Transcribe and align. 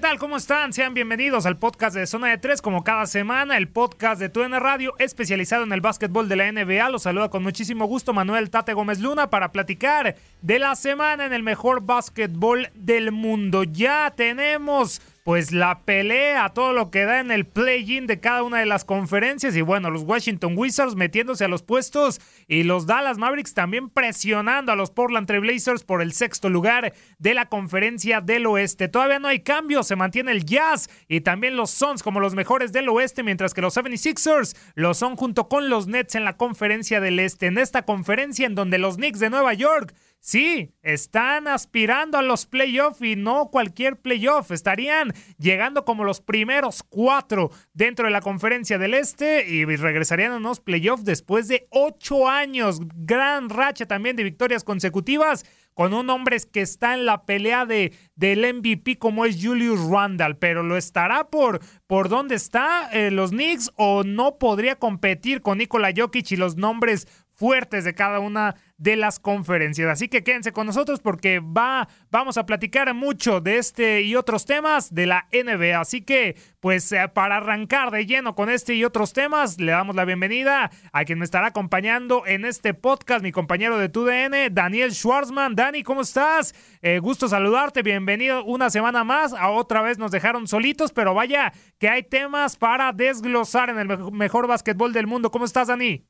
Hola, 0.00 0.08
¿qué 0.08 0.12
tal? 0.12 0.18
¿Cómo 0.18 0.38
están? 0.38 0.72
Sean 0.72 0.94
bienvenidos 0.94 1.44
al 1.44 1.58
podcast 1.58 1.94
de 1.94 2.06
Zona 2.06 2.28
de 2.28 2.38
Tres, 2.38 2.62
como 2.62 2.84
cada 2.84 3.04
semana, 3.04 3.58
el 3.58 3.68
podcast 3.68 4.18
de 4.18 4.30
TUN 4.30 4.52
Radio, 4.52 4.94
especializado 4.98 5.64
en 5.64 5.72
el 5.74 5.82
básquetbol 5.82 6.26
de 6.26 6.36
la 6.36 6.50
NBA. 6.50 6.88
Los 6.88 7.02
saluda 7.02 7.28
con 7.28 7.42
muchísimo 7.42 7.84
gusto 7.84 8.14
Manuel 8.14 8.48
Tate 8.48 8.72
Gómez 8.72 8.98
Luna 8.98 9.28
para 9.28 9.52
platicar 9.52 10.16
de 10.40 10.58
la 10.58 10.74
semana 10.74 11.26
en 11.26 11.34
el 11.34 11.42
mejor 11.42 11.82
básquetbol 11.82 12.70
del 12.74 13.12
mundo. 13.12 13.62
Ya 13.64 14.10
tenemos 14.16 15.02
pues 15.24 15.52
la 15.52 15.80
pelea, 15.80 16.48
todo 16.50 16.72
lo 16.72 16.90
que 16.90 17.04
da 17.04 17.20
en 17.20 17.30
el 17.30 17.46
play-in 17.46 18.06
de 18.06 18.20
cada 18.20 18.42
una 18.42 18.58
de 18.58 18.66
las 18.66 18.84
conferencias 18.84 19.54
y 19.54 19.60
bueno, 19.60 19.90
los 19.90 20.02
Washington 20.02 20.54
Wizards 20.56 20.96
metiéndose 20.96 21.44
a 21.44 21.48
los 21.48 21.62
puestos 21.62 22.20
y 22.48 22.62
los 22.62 22.86
Dallas 22.86 23.18
Mavericks 23.18 23.54
también 23.54 23.90
presionando 23.90 24.72
a 24.72 24.76
los 24.76 24.90
Portland 24.90 25.26
Trailblazers 25.26 25.84
por 25.84 26.02
el 26.02 26.12
sexto 26.12 26.48
lugar 26.48 26.94
de 27.18 27.34
la 27.34 27.46
conferencia 27.46 28.20
del 28.20 28.46
oeste. 28.46 28.88
Todavía 28.88 29.18
no 29.18 29.28
hay 29.28 29.40
cambio, 29.40 29.82
se 29.82 29.96
mantiene 29.96 30.32
el 30.32 30.44
Jazz 30.44 30.88
y 31.08 31.20
también 31.20 31.56
los 31.56 31.70
Suns 31.70 32.02
como 32.02 32.20
los 32.20 32.34
mejores 32.34 32.72
del 32.72 32.88
oeste, 32.88 33.22
mientras 33.22 33.54
que 33.54 33.60
los 33.60 33.76
76ers 33.76 34.56
lo 34.74 34.94
son 34.94 35.16
junto 35.16 35.48
con 35.48 35.68
los 35.68 35.86
Nets 35.86 36.14
en 36.14 36.24
la 36.24 36.36
conferencia 36.36 37.00
del 37.00 37.18
este. 37.18 37.46
En 37.46 37.58
esta 37.58 37.82
conferencia 37.82 38.46
en 38.46 38.54
donde 38.54 38.78
los 38.78 38.96
Knicks 38.96 39.20
de 39.20 39.30
Nueva 39.30 39.54
York 39.54 39.94
Sí, 40.22 40.74
están 40.82 41.48
aspirando 41.48 42.18
a 42.18 42.22
los 42.22 42.44
playoffs 42.44 43.00
y 43.00 43.16
no 43.16 43.50
cualquier 43.50 43.96
playoff. 43.96 44.50
Estarían 44.50 45.14
llegando 45.38 45.86
como 45.86 46.04
los 46.04 46.20
primeros 46.20 46.82
cuatro 46.82 47.50
dentro 47.72 48.04
de 48.04 48.10
la 48.10 48.20
conferencia 48.20 48.76
del 48.76 48.92
Este 48.92 49.48
y 49.48 49.64
regresarían 49.64 50.32
a 50.32 50.36
unos 50.36 50.60
playoffs 50.60 51.06
después 51.06 51.48
de 51.48 51.66
ocho 51.70 52.28
años. 52.28 52.80
Gran 52.94 53.48
racha 53.48 53.86
también 53.86 54.14
de 54.14 54.24
victorias 54.24 54.62
consecutivas 54.62 55.46
con 55.72 55.94
un 55.94 56.10
hombre 56.10 56.36
que 56.52 56.60
está 56.60 56.92
en 56.92 57.06
la 57.06 57.24
pelea 57.24 57.64
de, 57.64 57.94
del 58.14 58.40
MVP 58.56 58.98
como 58.98 59.24
es 59.24 59.42
Julius 59.42 59.80
Randall, 59.88 60.36
pero 60.36 60.62
lo 60.62 60.76
estará 60.76 61.30
por, 61.30 61.60
por 61.86 62.10
dónde 62.10 62.34
está 62.34 62.90
eh, 62.92 63.10
los 63.10 63.30
Knicks 63.30 63.70
o 63.76 64.04
no 64.04 64.36
podría 64.36 64.76
competir 64.76 65.40
con 65.40 65.56
Nikola 65.56 65.94
Jokic 65.96 66.32
y 66.32 66.36
los 66.36 66.56
nombres 66.56 67.08
fuertes 67.32 67.84
de 67.84 67.94
cada 67.94 68.20
una 68.20 68.54
de 68.80 68.96
las 68.96 69.20
conferencias. 69.20 69.88
Así 69.90 70.08
que 70.08 70.24
quédense 70.24 70.52
con 70.52 70.66
nosotros 70.66 71.00
porque 71.00 71.38
va, 71.38 71.86
vamos 72.10 72.38
a 72.38 72.46
platicar 72.46 72.92
mucho 72.94 73.42
de 73.42 73.58
este 73.58 74.00
y 74.00 74.16
otros 74.16 74.46
temas 74.46 74.92
de 74.94 75.06
la 75.06 75.28
NBA. 75.32 75.78
Así 75.78 76.00
que, 76.00 76.36
pues, 76.60 76.90
eh, 76.92 77.06
para 77.12 77.36
arrancar 77.36 77.90
de 77.90 78.06
lleno 78.06 78.34
con 78.34 78.48
este 78.48 78.74
y 78.74 78.84
otros 78.84 79.12
temas, 79.12 79.60
le 79.60 79.72
damos 79.72 79.94
la 79.94 80.06
bienvenida 80.06 80.70
a 80.92 81.04
quien 81.04 81.18
me 81.18 81.26
estará 81.26 81.48
acompañando 81.48 82.26
en 82.26 82.46
este 82.46 82.72
podcast, 82.72 83.22
mi 83.22 83.32
compañero 83.32 83.76
de 83.76 83.90
TUDN, 83.90 84.54
Daniel 84.54 84.92
Schwarzman. 84.94 85.54
Dani, 85.54 85.82
¿cómo 85.82 86.00
estás? 86.00 86.54
Eh, 86.80 87.00
gusto 87.00 87.28
saludarte, 87.28 87.82
bienvenido 87.82 88.42
una 88.44 88.70
semana 88.70 89.04
más. 89.04 89.34
A 89.34 89.50
otra 89.50 89.82
vez 89.82 89.98
nos 89.98 90.10
dejaron 90.10 90.48
solitos, 90.48 90.90
pero 90.92 91.12
vaya 91.12 91.52
que 91.78 91.90
hay 91.90 92.02
temas 92.02 92.56
para 92.56 92.94
desglosar 92.94 93.68
en 93.68 93.78
el 93.78 94.10
mejor 94.10 94.46
básquetbol 94.46 94.94
del 94.94 95.06
mundo. 95.06 95.30
¿Cómo 95.30 95.44
estás, 95.44 95.68
Dani? 95.68 96.06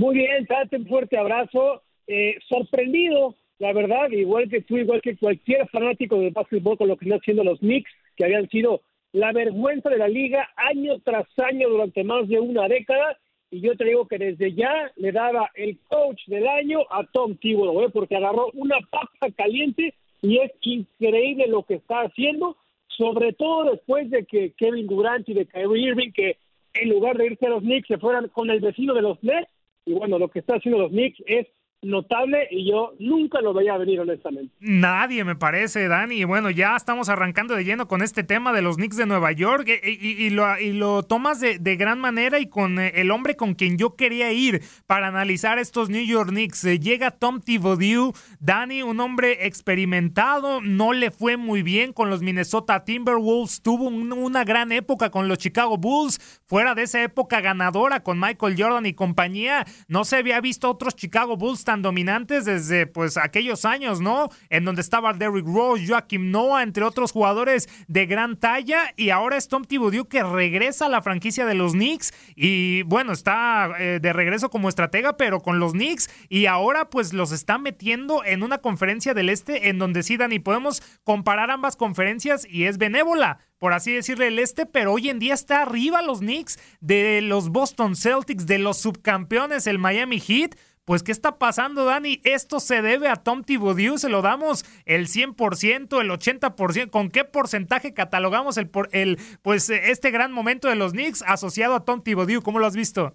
Muy 0.00 0.14
bien, 0.14 0.46
date 0.48 0.78
un 0.78 0.86
fuerte 0.86 1.18
abrazo. 1.18 1.82
Eh, 2.06 2.36
sorprendido, 2.48 3.36
la 3.58 3.74
verdad, 3.74 4.10
igual 4.12 4.48
que 4.48 4.62
tú, 4.62 4.78
igual 4.78 5.02
que 5.02 5.14
cualquier 5.14 5.68
fanático 5.68 6.18
del 6.18 6.30
básquetbol 6.30 6.78
con 6.78 6.88
lo 6.88 6.96
que 6.96 7.04
están 7.04 7.20
haciendo 7.20 7.44
los 7.44 7.58
Knicks, 7.58 7.90
que 8.16 8.24
habían 8.24 8.48
sido 8.48 8.80
la 9.12 9.30
vergüenza 9.32 9.90
de 9.90 9.98
la 9.98 10.08
liga 10.08 10.48
año 10.56 11.00
tras 11.00 11.26
año 11.38 11.68
durante 11.68 12.02
más 12.02 12.26
de 12.28 12.40
una 12.40 12.66
década. 12.66 13.18
Y 13.50 13.60
yo 13.60 13.76
te 13.76 13.84
digo 13.84 14.08
que 14.08 14.16
desde 14.16 14.54
ya 14.54 14.90
le 14.96 15.12
daba 15.12 15.50
el 15.54 15.78
coach 15.86 16.22
del 16.28 16.48
año 16.48 16.78
a 16.88 17.04
Tom 17.04 17.36
Thibodeau, 17.36 17.82
¿eh? 17.82 17.90
porque 17.92 18.16
agarró 18.16 18.50
una 18.54 18.78
papa 18.90 19.30
caliente 19.36 19.92
y 20.22 20.38
es 20.38 20.50
increíble 20.62 21.46
lo 21.46 21.64
que 21.64 21.74
está 21.74 22.04
haciendo, 22.04 22.56
sobre 22.88 23.34
todo 23.34 23.72
después 23.72 24.08
de 24.08 24.24
que 24.24 24.54
Kevin 24.56 24.86
Durant 24.86 25.28
y 25.28 25.34
de 25.34 25.44
Kyrie 25.44 25.88
Irving, 25.88 26.12
que 26.12 26.38
en 26.72 26.88
lugar 26.88 27.18
de 27.18 27.26
irse 27.26 27.44
a 27.44 27.50
los 27.50 27.60
Knicks, 27.60 27.88
se 27.88 27.98
fueran 27.98 28.28
con 28.28 28.48
el 28.48 28.60
vecino 28.60 28.94
de 28.94 29.02
los 29.02 29.22
Nets, 29.22 29.50
y 29.84 29.92
bueno, 29.92 30.18
lo 30.18 30.28
que 30.28 30.40
está 30.40 30.56
haciendo 30.56 30.78
los 30.78 30.90
Knicks 30.90 31.22
es 31.26 31.46
notable 31.82 32.46
y 32.50 32.70
yo 32.70 32.92
nunca 32.98 33.40
lo 33.40 33.54
veía 33.54 33.76
venir 33.78 34.00
honestamente. 34.00 34.52
Nadie 34.60 35.24
me 35.24 35.34
parece, 35.34 35.88
Dani. 35.88 36.16
Y 36.16 36.24
bueno, 36.24 36.50
ya 36.50 36.76
estamos 36.76 37.08
arrancando 37.08 37.54
de 37.54 37.64
lleno 37.64 37.88
con 37.88 38.02
este 38.02 38.22
tema 38.22 38.52
de 38.52 38.62
los 38.62 38.76
Knicks 38.76 38.96
de 38.96 39.06
Nueva 39.06 39.32
York 39.32 39.68
y, 39.82 39.90
y, 39.90 40.30
lo, 40.30 40.58
y 40.58 40.72
lo, 40.72 41.02
tomas 41.02 41.40
de, 41.40 41.58
de, 41.58 41.76
gran 41.76 41.98
manera 41.98 42.38
y 42.38 42.48
con 42.48 42.78
eh, 42.78 42.92
el 42.96 43.10
hombre 43.10 43.36
con 43.36 43.54
quien 43.54 43.78
yo 43.78 43.96
quería 43.96 44.32
ir 44.32 44.62
para 44.86 45.08
analizar 45.08 45.58
estos 45.58 45.88
New 45.88 46.04
York 46.04 46.30
Knicks. 46.30 46.64
Eh, 46.64 46.78
llega 46.78 47.10
Tom 47.12 47.40
Thibodeau, 47.40 48.12
Dani, 48.40 48.82
un 48.82 49.00
hombre 49.00 49.46
experimentado, 49.46 50.60
no 50.60 50.92
le 50.92 51.10
fue 51.10 51.36
muy 51.36 51.62
bien 51.62 51.92
con 51.92 52.10
los 52.10 52.20
Minnesota 52.20 52.84
Timberwolves, 52.84 53.62
tuvo 53.62 53.84
un, 53.84 54.12
una 54.12 54.44
gran 54.44 54.72
época 54.72 55.10
con 55.10 55.28
los 55.28 55.38
Chicago 55.38 55.78
Bulls, 55.78 56.40
fuera 56.46 56.74
de 56.74 56.82
esa 56.82 57.02
época 57.02 57.40
ganadora 57.40 58.02
con 58.02 58.20
Michael 58.20 58.56
Jordan 58.58 58.84
y 58.84 58.92
compañía, 58.92 59.64
no 59.88 60.04
se 60.04 60.16
había 60.16 60.40
visto 60.40 60.68
otros 60.68 60.94
Chicago 60.94 61.36
Bulls 61.36 61.64
tan 61.70 61.82
dominantes 61.82 62.46
desde 62.46 62.88
pues 62.88 63.16
aquellos 63.16 63.64
años, 63.64 64.00
¿no? 64.00 64.28
En 64.48 64.64
donde 64.64 64.80
estaba 64.80 65.12
Derrick 65.12 65.46
Rose, 65.46 65.86
Joaquim 65.86 66.32
Noah, 66.32 66.64
entre 66.64 66.82
otros 66.82 67.12
jugadores 67.12 67.68
de 67.86 68.06
gran 68.06 68.36
talla 68.36 68.92
y 68.96 69.10
ahora 69.10 69.36
es 69.36 69.46
Tom 69.46 69.62
Thibodeau 69.62 70.08
que 70.08 70.24
regresa 70.24 70.86
a 70.86 70.88
la 70.88 71.00
franquicia 71.00 71.46
de 71.46 71.54
los 71.54 71.74
Knicks 71.74 72.12
y 72.34 72.82
bueno, 72.82 73.12
está 73.12 73.70
eh, 73.78 74.00
de 74.02 74.12
regreso 74.12 74.50
como 74.50 74.68
estratega, 74.68 75.16
pero 75.16 75.42
con 75.42 75.60
los 75.60 75.70
Knicks 75.70 76.10
y 76.28 76.46
ahora 76.46 76.90
pues 76.90 77.12
los 77.12 77.30
está 77.30 77.56
metiendo 77.56 78.24
en 78.24 78.42
una 78.42 78.58
conferencia 78.58 79.14
del 79.14 79.28
este 79.28 79.68
en 79.68 79.78
donde 79.78 80.02
sí, 80.02 80.16
Dani, 80.16 80.40
podemos 80.40 80.82
comparar 81.04 81.52
ambas 81.52 81.76
conferencias 81.76 82.48
y 82.50 82.64
es 82.64 82.78
benévola 82.78 83.38
por 83.60 83.74
así 83.74 83.92
decirle, 83.92 84.28
el 84.28 84.38
este, 84.38 84.64
pero 84.64 84.94
hoy 84.94 85.10
en 85.10 85.18
día 85.18 85.34
está 85.34 85.60
arriba 85.60 86.00
los 86.00 86.20
Knicks 86.20 86.58
de 86.80 87.20
los 87.20 87.50
Boston 87.50 87.94
Celtics, 87.94 88.46
de 88.46 88.58
los 88.58 88.78
subcampeones, 88.78 89.66
el 89.66 89.78
Miami 89.78 90.18
Heat. 90.18 90.56
Pues, 90.90 91.04
¿qué 91.04 91.12
está 91.12 91.38
pasando, 91.38 91.84
Dani? 91.84 92.18
Esto 92.24 92.58
se 92.58 92.82
debe 92.82 93.06
a 93.06 93.14
Tom 93.14 93.44
Thibodeau, 93.44 93.96
se 93.96 94.08
lo 94.08 94.22
damos 94.22 94.64
el 94.86 95.06
100%, 95.06 96.00
el 96.00 96.10
80%. 96.10 96.90
¿Con 96.90 97.10
qué 97.10 97.22
porcentaje 97.22 97.94
catalogamos 97.94 98.58
el, 98.58 98.70
el 98.90 99.18
pues 99.40 99.70
este 99.70 100.10
gran 100.10 100.32
momento 100.32 100.66
de 100.66 100.74
los 100.74 100.90
Knicks 100.90 101.22
asociado 101.24 101.76
a 101.76 101.84
Tom 101.84 102.02
Thibodeau? 102.02 102.42
¿Cómo 102.42 102.58
lo 102.58 102.66
has 102.66 102.74
visto? 102.74 103.14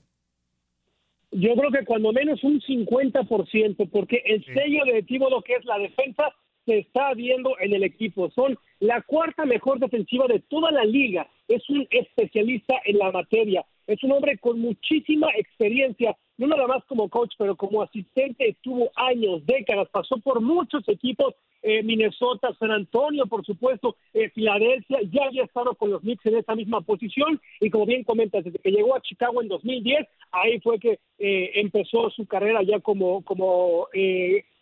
Yo 1.32 1.54
creo 1.56 1.70
que 1.70 1.84
cuando 1.84 2.14
menos 2.14 2.42
un 2.46 2.62
50%, 2.62 3.90
porque 3.92 4.24
el 4.24 4.46
sello 4.46 4.86
de 4.86 5.04
Thibodeau, 5.04 5.44
que 5.44 5.56
es 5.56 5.66
la 5.66 5.78
defensa, 5.78 6.34
se 6.66 6.78
está 6.78 7.14
viendo 7.14 7.60
en 7.60 7.74
el 7.74 7.84
equipo. 7.84 8.32
Son 8.32 8.58
la 8.80 9.02
cuarta 9.02 9.44
mejor 9.44 9.80
defensiva 9.80 10.28
de 10.28 10.40
toda 10.40 10.72
la 10.72 10.86
liga. 10.86 11.28
Es 11.50 11.70
un 11.70 11.86
especialista 11.92 12.76
en 12.86 13.00
la 13.00 13.12
materia. 13.12 13.66
Es 13.88 14.04
un 14.04 14.12
hombre 14.12 14.38
con 14.38 14.60
muchísima 14.60 15.28
experiencia 15.36 16.16
no 16.38 16.48
nada 16.48 16.68
más 16.68 16.84
como 16.86 17.10
coach, 17.10 17.34
pero 17.38 17.56
como 17.56 17.82
asistente 17.82 18.50
estuvo 18.50 18.92
años, 18.96 19.46
décadas, 19.46 19.88
pasó 19.90 20.18
por 20.18 20.42
muchos 20.42 20.88
equipos, 20.90 21.34
eh, 21.62 21.82
Minnesota, 21.82 22.54
San 22.60 22.72
Antonio, 22.72 23.26
por 23.26 23.46
supuesto, 23.46 23.96
eh, 24.14 24.30
Filadelfia, 24.30 25.00
ya 25.12 25.26
había 25.26 25.46
estado 25.46 25.76
con 25.76 25.92
los 25.92 26.02
Knicks 26.02 26.26
en 26.26 26.38
esa 26.38 26.56
misma 26.56 26.82
posición 26.82 27.40
y 27.60 27.70
como 27.70 27.86
bien 27.86 28.04
comentas, 28.04 28.44
desde 28.44 28.60
que 28.60 28.72
llegó 28.72 28.96
a 28.96 29.02
Chicago 29.02 29.42
en 29.42 29.48
2010, 29.48 30.08
ahí 30.32 30.60
fue 30.60 30.80
que 30.80 31.00
eh, 31.18 31.52
empezó 31.56 32.10
su 32.10 32.26
carrera 32.28 32.62
ya 32.64 32.80
como, 32.80 33.24
como, 33.24 33.88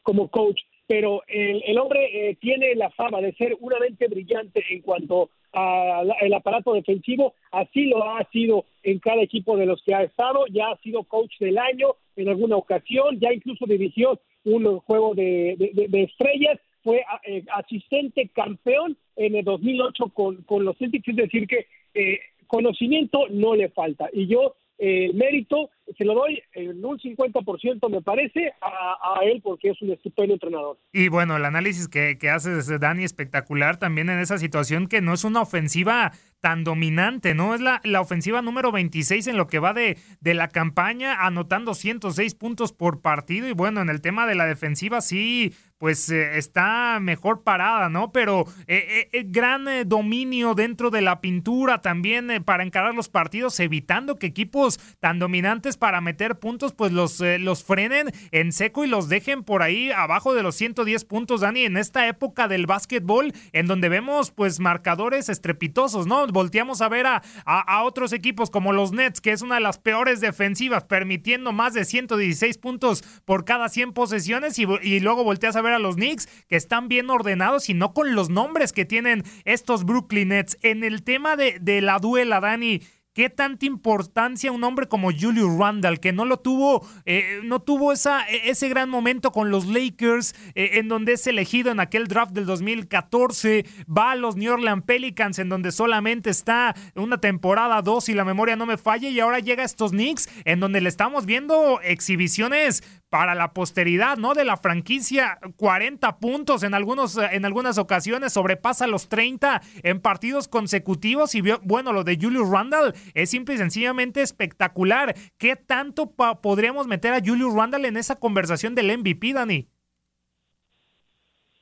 como 0.03 0.27
coach. 0.29 0.61
pero 0.85 1.23
el, 1.27 1.77
hombre 1.79 2.29
eh, 2.29 2.35
tiene 2.35 2.75
la 2.75 2.91
fama 2.91 3.19
de 3.19 3.33
ser 3.33 3.57
una 3.59 3.79
mente 3.79 4.07
brillante 4.07 4.63
en 4.69 4.81
cuanto 4.81 5.29
al 5.53 6.33
aparato 6.33 6.73
defensivo, 6.73 7.33
así 7.51 7.85
lo 7.85 8.03
ha 8.03 8.27
sido 8.31 8.65
en 8.81 9.00
cada 9.00 9.21
equipo 9.21 9.55
de 9.55 9.65
los 9.65 9.81
que 9.83 9.94
ha 9.94 10.03
estado, 10.03 10.45
ya 10.47 10.71
ha 10.71 10.77
sido 10.77 11.03
coach 11.03 11.38
del 11.39 11.57
año 11.57 11.95
en 12.15 12.29
alguna 12.29 12.57
ocasión, 12.57 13.19
ya 13.19 13.31
incluso 13.31 13.65
dirigió 13.65 14.19
un 14.45 14.79
juego 14.79 15.13
de, 15.15 15.55
estrellas, 15.94 16.59
fue 16.83 17.05
eh, 17.25 17.44
asistente 17.55 18.29
campeón 18.29 18.97
en 19.15 19.35
el 19.35 19.45
2008 19.45 20.09
con, 20.13 20.38
con 20.44 20.65
los 20.65 20.77
Celtics, 20.77 21.07
es 21.07 21.15
decir 21.15 21.47
que 21.47 21.67
eh, 21.94 22.19
conocimiento 22.47 23.27
no 23.29 23.56
le 23.56 23.69
falta. 23.69 24.09
Y 24.11 24.27
yo 24.27 24.56
el 24.77 25.13
mérito 25.13 25.69
se 25.97 26.05
lo 26.05 26.13
doy 26.13 26.41
en 26.53 26.83
un 26.83 26.97
50% 26.97 27.89
me 27.89 28.01
parece 28.01 28.53
a, 28.61 29.19
él 29.23 29.41
porque 29.43 29.69
es 29.69 29.81
un 29.81 29.91
estupendo 29.91 30.33
entrenador. 30.33 30.77
Y 30.91 31.09
bueno, 31.09 31.37
el 31.37 31.45
análisis 31.45 31.87
que, 31.87 32.17
que 32.17 32.29
hace 32.29 32.51
Dani 32.79 33.03
espectacular 33.03 33.77
también 33.77 34.09
en 34.09 34.19
esa 34.19 34.37
situación 34.37 34.87
que 34.87 35.01
no 35.01 35.13
es 35.13 35.23
una 35.23 35.41
ofensiva 35.41 36.11
tan 36.39 36.63
dominante, 36.63 37.35
¿no? 37.35 37.53
Es 37.55 37.61
la, 37.61 37.79
la 37.83 38.01
ofensiva 38.01 38.41
número 38.41 38.71
26 38.71 39.27
en 39.27 39.37
lo 39.37 39.47
que 39.47 39.59
va 39.59 39.73
de, 39.73 39.97
de 40.19 40.33
la 40.33 40.49
campaña, 40.49 41.25
anotando 41.25 41.73
106 41.73 42.35
puntos 42.35 42.73
por 42.73 43.01
partido. 43.01 43.47
Y 43.47 43.53
bueno, 43.53 43.81
en 43.81 43.89
el 43.89 44.01
tema 44.01 44.27
de 44.27 44.35
la 44.35 44.45
defensiva 44.45 44.99
sí, 45.01 45.53
pues 45.83 46.09
eh, 46.09 46.38
está 46.38 47.01
mejor 47.01 47.44
parada, 47.44 47.89
¿no? 47.89 48.13
Pero 48.13 48.45
eh, 48.68 49.09
eh, 49.12 49.25
gran 49.27 49.68
dominio 49.85 50.56
dentro 50.56 50.91
de 50.91 51.01
la 51.01 51.19
pintura 51.19 51.81
también 51.81 52.41
para 52.45 52.63
encarar 52.63 52.95
los 52.95 53.09
partidos, 53.09 53.59
evitando 53.59 54.15
que 54.15 54.27
equipos 54.27 54.80
tan 55.01 55.19
dominantes 55.19 55.75
para 55.75 56.00
meter 56.00 56.39
puntos, 56.39 56.71
pues 56.71 56.94
los, 56.94 57.19
los 57.19 57.65
frenen 57.65 58.13
en 58.31 58.53
seco 58.53 58.85
y 58.85 58.88
los 58.88 59.09
dejen 59.09 59.44
por 59.44 59.62
ahí 59.62 59.91
abajo 59.91 60.33
de 60.33 60.41
los 60.41 60.56
110 60.56 61.03
puntos, 61.03 61.41
Dani, 61.41 61.65
en 61.65 61.75
esta 61.75 62.07
época 62.07 62.47
del 62.47 62.65
básquetbol, 62.65 63.33
en 63.51 63.68
donde 63.68 63.89
vemos 63.89 64.31
pues 64.31 64.62
marcadores 64.62 65.27
estrepitosos, 65.27 66.07
¿no? 66.07 66.25
volteamos 66.27 66.81
a 66.81 66.88
ver 66.88 67.07
a, 67.07 67.21
a, 67.44 67.83
otros 67.83 68.13
equipos 68.13 68.50
como 68.50 68.71
los 68.71 68.94
Nets, 68.94 69.19
que 69.19 69.33
es 69.33 69.41
una 69.41 69.56
de 69.56 69.62
las 69.62 69.80
peores 69.80 70.21
defensivas, 70.21 70.85
permitiendo 70.85 71.51
más 71.51 71.74
de 71.74 71.83
116 71.83 72.57
puntos 72.57 73.03
por 73.25 73.44
cada 73.44 73.68
100 73.68 73.91
posesiones, 73.91 74.57
y, 74.57 74.65
y 74.81 75.01
luego 75.01 75.25
volteas 75.25 75.57
a 75.57 75.62
ver 75.62 75.72
a 75.73 75.79
los 75.79 75.95
Knicks, 75.95 76.27
que 76.47 76.55
están 76.55 76.87
bien 76.87 77.09
ordenados 77.09 77.69
y 77.69 77.73
no 77.73 77.93
con 77.93 78.15
los 78.15 78.29
nombres 78.29 78.73
que 78.73 78.85
tienen 78.85 79.23
estos 79.45 79.85
Brooklyn 79.85 80.29
Nets. 80.29 80.57
En 80.61 80.83
el 80.83 81.03
tema 81.03 81.35
de, 81.35 81.81
la 81.81 81.99
duela, 81.99 82.39
Dani, 82.39 82.81
¿Qué 83.13 83.29
tanta 83.29 83.67
importancia 83.67 84.51
un 84.51 84.63
hombre 84.63 84.87
como 84.87 85.11
Julius 85.11 85.55
Randall, 85.55 85.99
que 85.99 86.11
no 86.11 86.25
lo 86.25 86.37
tuvo, 86.37 86.83
eh, 87.05 87.41
no 87.43 87.61
tuvo 87.61 87.91
esa, 87.91 88.27
e, 88.27 88.49
ese 88.49 88.69
gran 88.69 88.89
momento 88.89 89.31
con 89.31 89.51
los 89.51 89.67
Lakers, 89.67 90.33
eh, 90.55 90.79
en 90.79 90.87
donde 90.87 91.13
es 91.13 91.27
elegido 91.27 91.71
en 91.71 91.79
aquel 91.79 92.07
draft 92.07 92.31
del 92.31 92.47
2014, 92.47 93.67
va 93.85 94.09
a 94.09 94.15
los 94.15 94.35
New 94.35 94.51
Orleans 94.51 94.83
Pelicans, 94.83 95.37
en 95.37 95.47
donde 95.47 95.71
solamente 95.71 96.31
está 96.31 96.75
una 96.95 97.19
temporada 97.19 97.83
dos 97.83 98.09
y 98.09 98.15
la 98.15 98.25
memoria 98.25 98.55
no 98.55 98.65
me 98.65 98.79
falla, 98.79 99.09
y 99.09 99.19
ahora 99.19 99.37
llega 99.37 99.61
a 99.61 99.67
estos 99.67 99.91
Knicks, 99.91 100.27
en 100.43 100.59
donde 100.59 100.81
le 100.81 100.89
estamos 100.89 101.27
viendo 101.27 101.81
exhibiciones 101.83 102.81
para 103.13 103.36
la 103.36 103.54
posteridad, 103.54 104.18
¿no? 104.18 104.33
De 104.33 104.44
la 104.44 104.57
franquicia, 104.57 105.38
40 105.57 106.18
puntos 106.18 106.63
en, 106.63 106.74
algunos, 106.74 107.15
en 107.15 107.45
algunas 107.45 107.77
ocasiones, 107.77 108.33
sobrepasa 108.33 108.88
los 108.88 109.07
30 109.07 109.62
en 109.83 110.01
partidos 110.01 110.48
consecutivos 110.48 111.36
y 111.36 111.42
bueno, 111.62 111.94
lo 111.94 112.04
de 112.04 112.18
Julius 112.19 112.50
Randall 112.50 112.95
es 113.13 113.30
simple 113.30 113.54
y 113.54 113.60
sencillamente 113.60 114.24
espectacular. 114.24 115.13
¿Qué 115.38 115.56
tanto 115.56 116.12
podríamos 116.42 116.88
meter 116.88 117.13
a 117.13 117.19
Julius 117.24 117.54
Randall 117.54 117.86
en 117.86 117.98
esa 117.98 118.15
conversación 118.15 118.74
del 118.74 118.98
MVP, 118.98 119.33
Dani? 119.33 119.68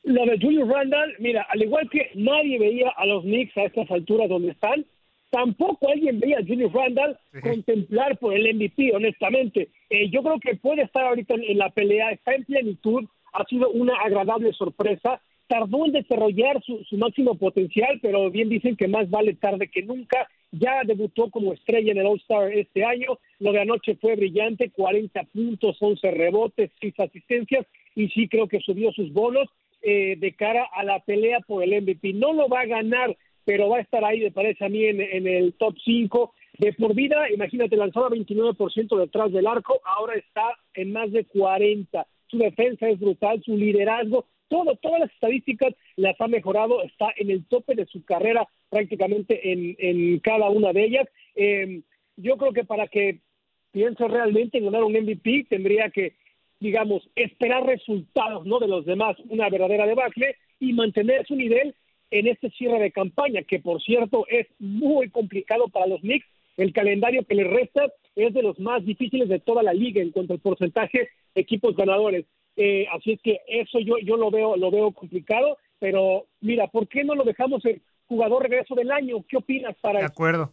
Lo 0.03 0.25
de 0.25 0.39
Julius 0.39 0.69
Randall, 0.69 1.15
mira, 1.19 1.45
al 1.49 1.61
igual 1.63 1.89
que 1.89 2.11
nadie 2.15 2.59
veía 2.59 2.93
a 2.95 3.05
los 3.05 3.23
Knicks 3.23 3.57
a 3.57 3.63
estas 3.63 3.91
alturas 3.91 4.29
donde 4.29 4.51
están, 4.51 4.85
Tampoco 5.31 5.89
alguien 5.89 6.19
veía 6.19 6.39
a 6.39 6.45
Julius 6.45 6.73
Randall 6.73 7.17
contemplar 7.41 8.17
por 8.17 8.33
el 8.35 8.53
MVP, 8.53 8.93
honestamente. 8.93 9.69
Eh, 9.89 10.09
yo 10.09 10.21
creo 10.23 10.39
que 10.41 10.55
puede 10.55 10.83
estar 10.83 11.05
ahorita 11.05 11.35
en, 11.35 11.57
la 11.57 11.69
pelea, 11.69 12.11
está 12.11 12.35
en 12.35 12.43
plenitud, 12.43 13.05
ha 13.31 13.45
sido 13.45 13.69
una 13.69 13.95
agradable 13.95 14.51
sorpresa. 14.51 15.21
Tardó 15.47 15.85
en 15.85 15.93
desarrollar 15.93 16.61
su, 16.63 16.85
máximo 16.97 17.35
potencial, 17.35 17.99
pero 18.01 18.29
bien 18.29 18.49
dicen 18.49 18.75
que 18.75 18.89
más 18.89 19.09
vale 19.09 19.33
tarde 19.35 19.69
que 19.69 19.83
nunca. 19.83 20.27
Ya 20.51 20.81
debutó 20.85 21.29
como 21.29 21.53
estrella 21.53 21.93
en 21.93 21.99
el 21.99 22.07
All-Star 22.07 22.51
este 22.51 22.83
año. 22.83 23.17
Lo 23.39 23.53
de 23.53 23.61
anoche 23.61 23.95
fue 23.95 24.17
brillante, 24.17 24.69
40 24.69 25.23
puntos, 25.33 25.77
11 25.79 26.11
rebotes, 26.11 26.71
6 26.81 26.93
asistencias, 26.99 27.65
y 27.95 28.09
sí 28.09 28.27
creo 28.27 28.49
que 28.49 28.59
subió 28.59 28.91
sus 28.91 29.13
bonos 29.13 29.47
eh, 29.81 30.17
de 30.17 30.33
cara 30.33 30.67
a 30.73 30.83
la 30.83 30.99
pelea 30.99 31.39
por 31.39 31.63
el 31.63 31.81
MVP. 31.81 32.13
No 32.13 32.33
lo 32.33 32.49
va 32.49 32.61
a 32.61 32.65
ganar 32.65 33.15
pero 33.51 33.67
va 33.67 33.79
a 33.79 33.81
estar 33.81 34.05
ahí, 34.05 34.21
me 34.21 34.31
parece 34.31 34.63
a 34.63 34.69
mí, 34.69 34.85
en, 34.85 35.27
el 35.27 35.51
top 35.55 35.75
5 35.83 36.33
de 36.57 36.71
por 36.71 36.95
vida. 36.95 37.29
Imagínate, 37.29 37.75
lanzaba 37.75 38.07
29% 38.07 38.97
detrás 38.97 39.29
del 39.33 39.45
arco, 39.45 39.81
ahora 39.83 40.15
está 40.15 40.57
en 40.73 40.93
más 40.93 41.11
de 41.11 41.25
40. 41.25 42.07
Su 42.27 42.37
defensa 42.37 42.87
es 42.87 42.97
brutal, 42.97 43.43
su 43.43 43.57
liderazgo, 43.57 44.25
todo, 44.47 44.77
todas 44.77 45.01
las 45.01 45.11
estadísticas 45.11 45.73
las 45.97 46.15
ha 46.21 46.29
mejorado, 46.29 46.81
está 46.81 47.07
en 47.17 47.29
el 47.29 47.43
tope 47.43 47.75
de 47.75 47.85
su 47.87 48.05
carrera 48.05 48.47
prácticamente 48.69 49.51
en, 49.51 49.75
en 49.79 50.19
cada 50.19 50.49
una 50.49 50.71
de 50.71 50.85
ellas. 50.85 51.09
Eh, 51.35 51.81
yo 52.15 52.37
creo 52.37 52.53
que 52.53 52.63
para 52.63 52.87
que 52.87 53.19
piense 53.73 54.07
realmente 54.07 54.59
en 54.59 54.63
ganar 54.63 54.85
un 54.85 54.93
MVP 54.93 55.47
tendría 55.49 55.89
que, 55.89 56.15
digamos, 56.61 57.03
esperar 57.15 57.65
resultados 57.65 58.45
no 58.45 58.59
de 58.59 58.69
los 58.69 58.85
demás, 58.85 59.17
una 59.27 59.49
verdadera 59.49 59.85
debacle 59.85 60.37
y 60.57 60.71
mantener 60.71 61.27
su 61.27 61.35
nivel 61.35 61.75
en 62.11 62.27
este 62.27 62.49
cierre 62.51 62.79
de 62.79 62.91
campaña, 62.91 63.41
que 63.43 63.59
por 63.59 63.81
cierto 63.81 64.25
es 64.27 64.47
muy 64.59 65.09
complicado 65.09 65.69
para 65.69 65.87
los 65.87 66.01
Knicks. 66.01 66.25
El 66.57 66.73
calendario 66.73 67.25
que 67.25 67.35
les 67.35 67.47
resta 67.47 67.91
es 68.15 68.33
de 68.33 68.43
los 68.43 68.59
más 68.59 68.85
difíciles 68.85 69.29
de 69.29 69.39
toda 69.39 69.63
la 69.63 69.73
liga 69.73 70.01
en 70.01 70.11
cuanto 70.11 70.33
al 70.33 70.39
porcentaje 70.39 71.09
de 71.33 71.41
equipos 71.41 71.75
ganadores. 71.75 72.25
Eh, 72.57 72.85
así 72.91 73.13
es 73.13 73.21
que 73.21 73.39
eso 73.47 73.79
yo, 73.79 73.97
yo 74.03 74.17
lo 74.17 74.29
veo, 74.29 74.57
lo 74.57 74.69
veo 74.69 74.91
complicado, 74.91 75.57
pero 75.79 76.27
mira, 76.41 76.67
¿por 76.67 76.87
qué 76.87 77.03
no 77.03 77.15
lo 77.15 77.23
dejamos 77.23 77.65
el 77.65 77.81
jugador 78.07 78.43
regreso 78.43 78.75
del 78.75 78.91
año? 78.91 79.23
¿Qué 79.27 79.37
opinas 79.37 79.75
para 79.81 79.99
de 79.99 80.05
acuerdo. 80.05 80.51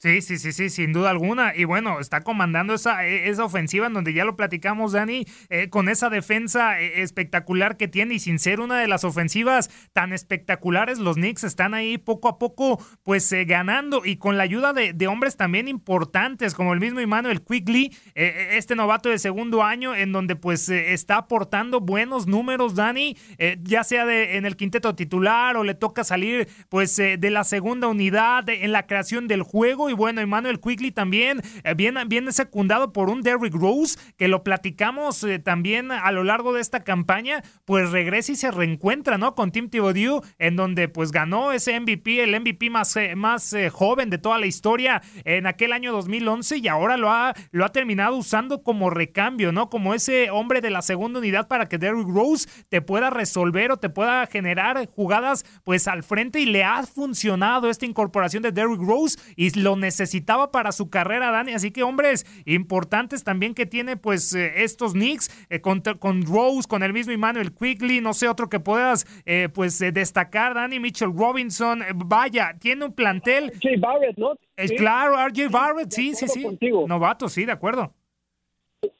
Sí, 0.00 0.22
sí, 0.22 0.38
sí, 0.38 0.52
sí, 0.52 0.70
sin 0.70 0.92
duda 0.92 1.10
alguna. 1.10 1.56
Y 1.56 1.64
bueno, 1.64 1.98
está 1.98 2.20
comandando 2.20 2.72
esa, 2.72 3.04
e, 3.04 3.28
esa 3.30 3.44
ofensiva 3.44 3.88
en 3.88 3.94
donde 3.94 4.12
ya 4.12 4.24
lo 4.24 4.36
platicamos, 4.36 4.92
Dani, 4.92 5.26
eh, 5.50 5.70
con 5.70 5.88
esa 5.88 6.08
defensa 6.08 6.80
eh, 6.80 7.02
espectacular 7.02 7.76
que 7.76 7.88
tiene. 7.88 8.14
Y 8.14 8.18
sin 8.20 8.38
ser 8.38 8.60
una 8.60 8.78
de 8.78 8.86
las 8.86 9.02
ofensivas 9.02 9.70
tan 9.92 10.12
espectaculares, 10.12 11.00
los 11.00 11.16
Knicks 11.16 11.42
están 11.42 11.74
ahí 11.74 11.98
poco 11.98 12.28
a 12.28 12.38
poco 12.38 12.80
pues 13.02 13.32
eh, 13.32 13.44
ganando. 13.44 14.02
Y 14.04 14.18
con 14.18 14.36
la 14.36 14.44
ayuda 14.44 14.72
de, 14.72 14.92
de, 14.92 15.08
hombres 15.08 15.36
también 15.36 15.66
importantes 15.66 16.54
como 16.54 16.74
el 16.74 16.78
mismo 16.78 17.00
Emmanuel 17.00 17.42
Quigley, 17.42 17.92
este 18.14 18.76
novato 18.76 19.08
de 19.08 19.18
segundo 19.18 19.64
año 19.64 19.96
en 19.96 20.12
donde 20.12 20.36
pues 20.36 20.68
está 20.68 21.16
aportando 21.16 21.80
buenos 21.80 22.26
números, 22.26 22.74
Dani, 22.74 23.16
ya 23.62 23.84
sea 23.84 24.04
de, 24.04 24.36
en 24.36 24.44
el 24.44 24.56
quinteto 24.56 24.94
titular 24.94 25.56
o 25.56 25.64
le 25.64 25.74
toca 25.74 26.04
salir 26.04 26.46
pues 26.68 26.96
de 26.96 27.30
la 27.30 27.44
segunda 27.44 27.88
unidad 27.88 28.48
en 28.48 28.72
la 28.72 28.86
creación 28.86 29.28
del 29.28 29.42
juego 29.42 29.87
y 29.88 29.94
bueno. 29.94 30.20
Emmanuel 30.20 30.60
Quigley 30.60 30.90
también 30.90 31.42
eh, 31.64 31.74
viene, 31.74 32.04
viene, 32.06 32.32
secundado 32.32 32.92
por 32.92 33.10
un 33.10 33.22
Derrick 33.22 33.54
Rose, 33.54 33.98
que 34.16 34.28
lo 34.28 34.42
platicamos 34.42 35.22
eh, 35.24 35.38
también 35.38 35.90
a 35.92 36.10
lo 36.12 36.24
largo 36.24 36.52
de 36.52 36.60
esta 36.60 36.84
campaña, 36.84 37.42
pues 37.64 37.90
regresa 37.90 38.32
y 38.32 38.36
se 38.36 38.50
reencuentra, 38.50 39.18
¿no? 39.18 39.34
Con 39.34 39.52
Tim 39.52 39.68
Thibodeau, 39.68 40.22
en 40.38 40.56
donde 40.56 40.88
pues 40.88 41.12
ganó 41.12 41.52
ese 41.52 41.78
MVP, 41.78 42.22
el 42.22 42.38
MVP 42.40 42.70
más, 42.70 42.96
eh, 42.96 43.14
más 43.16 43.54
joven 43.72 44.10
de 44.10 44.18
toda 44.18 44.38
la 44.38 44.46
historia 44.46 45.02
en 45.24 45.46
aquel 45.46 45.72
año 45.72 45.92
2011 45.92 46.58
y 46.58 46.68
ahora 46.68 46.96
lo 46.96 47.10
ha, 47.10 47.34
lo 47.50 47.64
ha 47.64 47.70
terminado 47.70 48.16
usando 48.16 48.62
como 48.62 48.90
recambio, 48.90 49.52
¿no? 49.52 49.70
Como 49.70 49.94
ese 49.94 50.30
hombre 50.30 50.60
de 50.60 50.70
la 50.70 50.82
segunda 50.82 51.18
unidad 51.20 51.48
para 51.48 51.68
que 51.68 51.78
Derrick 51.78 52.08
Rose 52.08 52.48
te 52.68 52.80
pueda 52.82 53.10
resolver 53.10 53.72
o 53.72 53.76
te 53.78 53.88
pueda 53.88 54.26
generar 54.26 54.86
jugadas 54.86 55.44
pues 55.64 55.88
al 55.88 56.02
frente 56.02 56.40
y 56.40 56.46
le 56.46 56.64
ha 56.64 56.82
funcionado 56.84 57.70
esta 57.70 57.86
incorporación 57.86 58.42
de 58.42 58.52
Derrick 58.52 58.80
Rose 58.80 59.18
y 59.36 59.50
lo 59.58 59.76
necesitaba 59.78 60.50
para 60.50 60.72
su 60.72 60.90
carrera, 60.90 61.30
Dani. 61.30 61.52
Así 61.52 61.70
que 61.70 61.82
hombres 61.82 62.26
importantes 62.44 63.24
también 63.24 63.54
que 63.54 63.66
tiene 63.66 63.96
pues 63.96 64.34
eh, 64.34 64.64
estos 64.64 64.92
Knicks 64.92 65.30
eh, 65.50 65.60
con, 65.60 65.82
Rose, 66.22 66.68
con 66.68 66.82
el 66.82 66.92
mismo 66.92 67.12
Emmanuel 67.12 67.54
Quigley, 67.54 68.00
no 68.00 68.12
sé, 68.12 68.28
otro 68.28 68.48
que 68.48 68.60
puedas 68.60 69.06
eh, 69.24 69.48
pues 69.52 69.78
destacar, 69.78 70.54
Dani, 70.54 70.80
Mitchell 70.80 71.12
Robinson. 71.16 71.82
vaya, 71.94 72.56
tiene 72.60 72.86
un 72.86 72.92
plantel. 72.92 73.52
RJ 73.54 73.80
Barrett, 73.80 74.18
¿no? 74.18 74.34
Claro, 74.76 75.16
RJ 75.28 75.48
Barrett, 75.50 75.90
sí, 75.90 76.14
sí, 76.14 76.28
sí. 76.28 76.46
Novato, 76.86 77.28
sí, 77.28 77.44
de 77.44 77.52
acuerdo. 77.52 77.94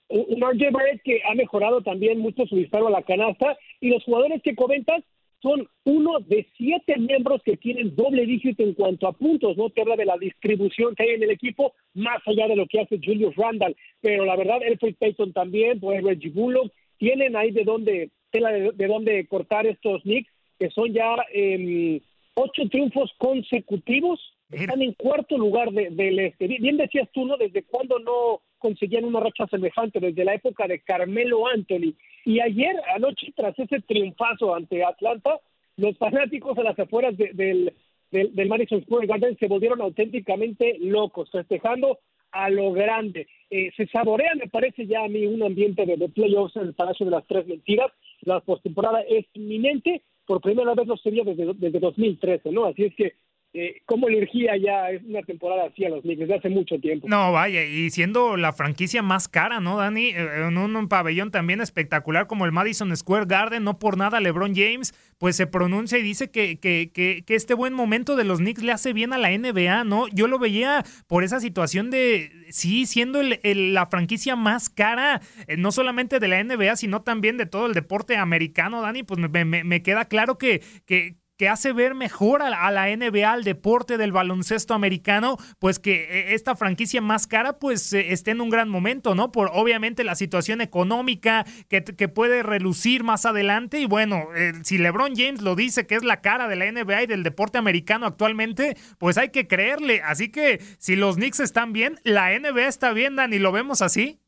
Un 0.09 0.41
RJ 0.41 0.71
Barrett 0.71 1.03
que 1.03 1.21
ha 1.31 1.35
mejorado 1.35 1.83
también 1.83 2.19
mucho 2.19 2.47
su 2.47 2.57
disparo 2.57 2.89
a 2.89 2.91
la 2.91 3.03
canasta 3.03 3.57
y 3.81 3.91
los 3.91 4.03
jugadores 4.05 4.41
que 4.43 4.55
comentas 4.55 5.05
son 5.41 5.69
uno 5.85 6.21
de 6.21 6.47
siete 6.57 6.99
miembros 6.99 7.43
que 7.45 7.57
tienen 7.57 7.95
doble 7.95 8.27
dígito 8.27 8.63
en 8.63 8.75
cuanto 8.75 9.07
a 9.07 9.13
puntos, 9.13 9.57
¿no? 9.57 9.71
Te 9.71 9.83
habla 9.83 9.97
de 9.97 10.05
la 10.05 10.19
distribución 10.19 10.95
que 10.95 11.05
hay 11.05 11.11
en 11.11 11.23
el 11.23 11.31
equipo, 11.31 11.75
más 11.95 12.19
allá 12.27 12.49
de 12.49 12.57
lo 12.57 12.67
que 12.67 12.81
hace 12.81 12.99
Julius 13.03 13.37
Randall. 13.37 13.77
Pero 14.01 14.25
la 14.25 14.37
verdad, 14.37 14.63
Elfrid 14.63 14.97
Payton 14.97 15.33
también, 15.33 15.79
pues 15.79 16.03
Reggie 16.03 16.31
Bullock, 16.31 16.73
tienen 16.99 17.37
ahí 17.37 17.53
de 17.53 17.65
dónde, 17.65 18.11
tela 18.31 18.51
de, 18.51 18.73
de 18.73 18.87
dónde 18.87 19.27
cortar 19.27 19.67
estos 19.67 20.03
Knicks, 20.03 20.31
que 20.59 20.71
son 20.71 20.93
ya 20.93 21.15
eh, 21.33 22.01
ocho 22.35 22.69
triunfos 22.69 23.13
consecutivos. 23.19 24.21
Están 24.51 24.81
en 24.81 24.95
cuarto 24.95 25.37
lugar 25.37 25.71
del 25.73 26.19
este. 26.19 26.47
Bien 26.47 26.77
decías 26.79 27.09
tú, 27.13 27.27
¿no? 27.27 27.37
¿Desde 27.37 27.65
cuándo 27.65 27.99
no 27.99 28.41
conseguían 28.59 29.05
una 29.05 29.21
racha 29.21 29.47
semejante? 29.47 30.01
Desde 30.01 30.25
la 30.25 30.35
época 30.35 30.67
de 30.67 30.81
Carmelo 30.81 31.47
Anthony. 31.47 31.95
Y 32.25 32.41
ayer, 32.41 32.75
anoche, 32.95 33.33
tras 33.37 33.59
ese 33.59 33.81
triunfazo 33.81 34.55
ante 34.55 34.85
Atlanta, 34.85 35.39
los 35.77 35.97
fanáticos 35.99 36.57
a 36.57 36.63
las 36.63 36.79
afueras 36.79 37.17
del, 37.17 37.73
del, 38.11 38.49
Madison 38.49 38.83
Square 38.83 39.07
Garden 39.07 39.37
se 39.39 39.49
volvieron 39.49 39.83
auténticamente 39.83 40.79
locos, 40.81 41.31
festejando 41.31 41.99
a 42.33 42.49
lo 42.49 42.73
grande. 42.73 43.27
Eh, 43.51 43.71
se 43.77 43.87
saborea, 43.89 44.35
me 44.35 44.49
parece 44.49 44.87
ya 44.87 45.05
a 45.05 45.09
mí, 45.09 45.27
un 45.27 45.43
ambiente 45.43 45.85
de, 45.85 45.97
de 45.97 46.09
playoffs 46.09 46.57
en 46.57 46.63
el 46.63 46.75
Palacio 46.75 47.05
de 47.05 47.13
las 47.13 47.27
Tres 47.27 47.47
Mentiras. 47.47 47.93
La 48.23 48.41
postemporada 48.41 49.03
es 49.03 49.27
inminente 49.35 50.03
por 50.29 50.43
primera 50.43 50.75
vez 50.75 50.87
lo 50.87 50.97
sería 50.99 51.25
desde, 51.25 51.55
desde 51.55 51.81
2013, 51.81 52.53
¿no? 52.53 52.67
Así 52.67 52.85
es 52.85 52.95
que 52.95 53.15
eh, 53.55 53.81
cómo 53.87 54.09
energía 54.09 54.53
ya 54.63 54.91
es 54.91 55.03
una 55.05 55.23
temporada 55.23 55.65
así 55.65 55.83
a 55.83 55.89
los 55.89 56.03
Knicks 56.03 56.21
desde 56.21 56.35
hace 56.35 56.49
mucho 56.51 56.79
tiempo. 56.79 57.09
No, 57.09 57.33
vaya, 57.33 57.65
y 57.65 57.89
siendo 57.91 58.37
la 58.37 58.53
franquicia 58.53 59.01
más 59.01 59.27
cara, 59.27 59.59
¿no, 59.59 59.79
Dani? 59.79 60.09
Eh, 60.09 60.47
en 60.47 60.59
un, 60.59 60.89
pabellón 60.89 61.31
también 61.31 61.63
espectacular 61.63 62.27
como 62.27 62.45
el 62.45 62.53
Madison 62.53 62.95
Square 62.95 63.25
Garden, 63.27 63.65
no 63.65 63.79
por 63.79 63.97
nada 63.97 64.21
LeBron 64.21 64.55
James, 64.55 64.93
pues 65.17 65.35
se 65.37 65.47
pronuncia 65.47 65.99
y 65.99 66.03
dice 66.03 66.31
que, 66.31 66.59
que, 66.61 66.91
que, 66.93 67.25
que 67.27 67.35
este 67.35 67.55
buen 67.55 67.73
momento 67.73 68.17
de 68.17 68.25
los 68.25 68.39
Knicks 68.39 68.63
le 68.63 68.73
hace 68.73 68.93
bien 68.93 69.15
a 69.15 69.19
la 69.19 69.31
NBA, 69.31 69.85
¿no? 69.85 70.09
Yo 70.09 70.29
lo 70.29 70.39
veía 70.39 70.85
por 71.07 71.25
esa 71.25 71.41
situación 71.41 71.91
de, 71.91 72.31
sí, 72.51 72.85
siendo 72.85 73.23
la 73.23 73.87
franquicia 73.87 74.37
más 74.37 74.69
cara, 74.69 75.23
eh, 75.47 75.57
no 75.57 75.73
solamente 75.73 76.21
de 76.21 76.29
la 76.29 76.45
NBA, 76.45 76.77
sino 76.77 77.01
también 77.01 77.39
de 77.39 77.47
todo 77.47 77.67
el 77.67 77.73
deporte 77.73 78.17
americano, 78.19 78.83
Dani, 78.83 79.05
pues 79.05 79.19
me, 79.19 79.45
me, 79.47 79.65
me 79.65 79.83
queda 79.83 80.05
claro 80.05 80.37
que, 80.37 80.61
que 80.85 81.17
que 81.39 81.49
hace 81.49 81.73
ver 81.73 81.95
mejor 81.95 82.43
a 82.43 82.71
la, 82.71 82.97
NBA, 82.97 83.33
al 83.33 83.45
deporte 83.45 83.97
del 83.97 84.11
baloncesto 84.11 84.75
americano, 84.75 85.37
pues 85.61 85.79
que 85.79 85.95
eh, 85.95 86.35
esta 86.35 86.57
franquicia 86.57 87.01
más 87.01 87.29
cara 87.29 87.59
pues 87.61 87.93
eh, 87.93 88.13
esté 88.13 88.33
en 88.33 88.41
un 88.41 88.51
gran 88.51 88.69
momento, 88.69 89.15
¿no? 89.15 89.31
Por 89.31 89.51
obviamente 89.55 90.03
la 90.03 90.17
situación 90.17 90.61
económica 90.61 91.45
que, 91.69 91.85
que 91.85 92.09
puede 92.09 92.43
relucir 92.43 93.05
más 93.05 93.25
adelante 93.25 93.79
y 93.79 93.87
bueno, 93.87 94.25
eh, 94.37 94.53
si 94.65 94.79
LeBron 94.79 95.15
James 95.15 95.41
lo 95.41 95.55
dice 95.55 95.87
que 95.87 95.95
es 95.95 96.05
la 96.05 96.21
cara 96.21 96.49
de 96.49 96.57
la 96.57 96.71
NBA 96.71 97.05
y 97.05 97.07
del 97.07 97.23
deporte 97.23 97.57
americano 97.57 98.07
actualmente, 98.07 98.77
pues 98.99 99.17
hay 99.17 99.29
que 99.29 99.47
creerle. 99.47 100.03
Así 100.03 100.33
que 100.33 100.59
si 100.79 100.97
los 100.97 101.17
Knicks 101.17 101.39
están 101.39 101.73
bien, 101.73 101.95
la 102.03 102.37
NBA 102.37 102.67
está 102.67 102.93
bien, 102.93 103.15
Dani, 103.15 103.39
¿lo 103.39 103.53
vemos 103.53 103.81
así? 103.81 104.19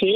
Sí, 0.00 0.12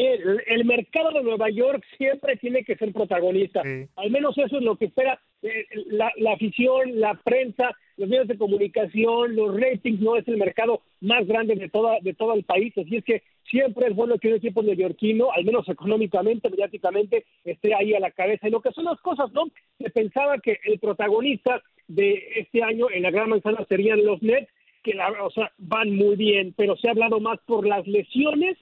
el, 0.46 0.64
mercado 0.64 1.12
de 1.12 1.22
Nueva 1.22 1.48
York 1.50 1.84
siempre 1.96 2.36
tiene 2.36 2.64
que 2.64 2.74
ser 2.74 2.92
protagonista. 2.92 3.62
Al 3.94 4.10
menos 4.10 4.36
eso 4.36 4.56
es 4.56 4.62
lo 4.64 4.76
que 4.76 4.86
espera 4.86 5.20
eh, 5.42 5.66
la, 5.86 6.32
afición, 6.32 6.98
la 6.98 7.14
prensa, 7.14 7.76
los 7.96 8.08
medios 8.08 8.28
de 8.28 8.38
comunicación, 8.38 9.36
los 9.36 9.58
ratings. 9.58 10.00
No 10.00 10.16
es 10.16 10.26
el 10.26 10.36
mercado 10.36 10.82
más 11.00 11.26
grande 11.26 11.54
de 11.54 11.68
toda 11.68 11.98
de 12.00 12.14
todo 12.14 12.34
el 12.34 12.44
país. 12.44 12.76
Así 12.76 12.96
es 12.96 13.04
que 13.04 13.22
siempre 13.48 13.86
es 13.88 13.94
bueno 13.94 14.18
que 14.18 14.28
un 14.28 14.34
equipo 14.34 14.62
neoyorquino, 14.62 15.30
al 15.32 15.44
menos 15.44 15.68
económicamente, 15.68 16.50
mediáticamente, 16.50 17.24
esté 17.44 17.74
ahí 17.74 17.94
a 17.94 18.00
la 18.00 18.10
cabeza. 18.10 18.48
Y 18.48 18.50
lo 18.50 18.60
que 18.60 18.72
son 18.72 18.84
las 18.84 19.00
cosas, 19.00 19.32
¿no? 19.32 19.44
Se 19.78 19.90
pensaba 19.90 20.38
que 20.38 20.58
el 20.64 20.78
protagonista 20.78 21.62
de 21.86 22.22
este 22.36 22.62
año 22.62 22.90
en 22.90 23.02
la 23.02 23.10
Gran 23.10 23.30
Manzana 23.30 23.64
serían 23.68 24.04
los 24.04 24.22
Nets, 24.22 24.50
que 24.82 24.94
la, 24.94 25.10
o 25.24 25.30
sea, 25.30 25.52
van 25.58 25.94
muy 25.94 26.16
bien, 26.16 26.54
pero 26.56 26.76
se 26.76 26.88
ha 26.88 26.92
hablado 26.92 27.20
más 27.20 27.38
por 27.46 27.66
las 27.66 27.86
lesiones 27.86 28.56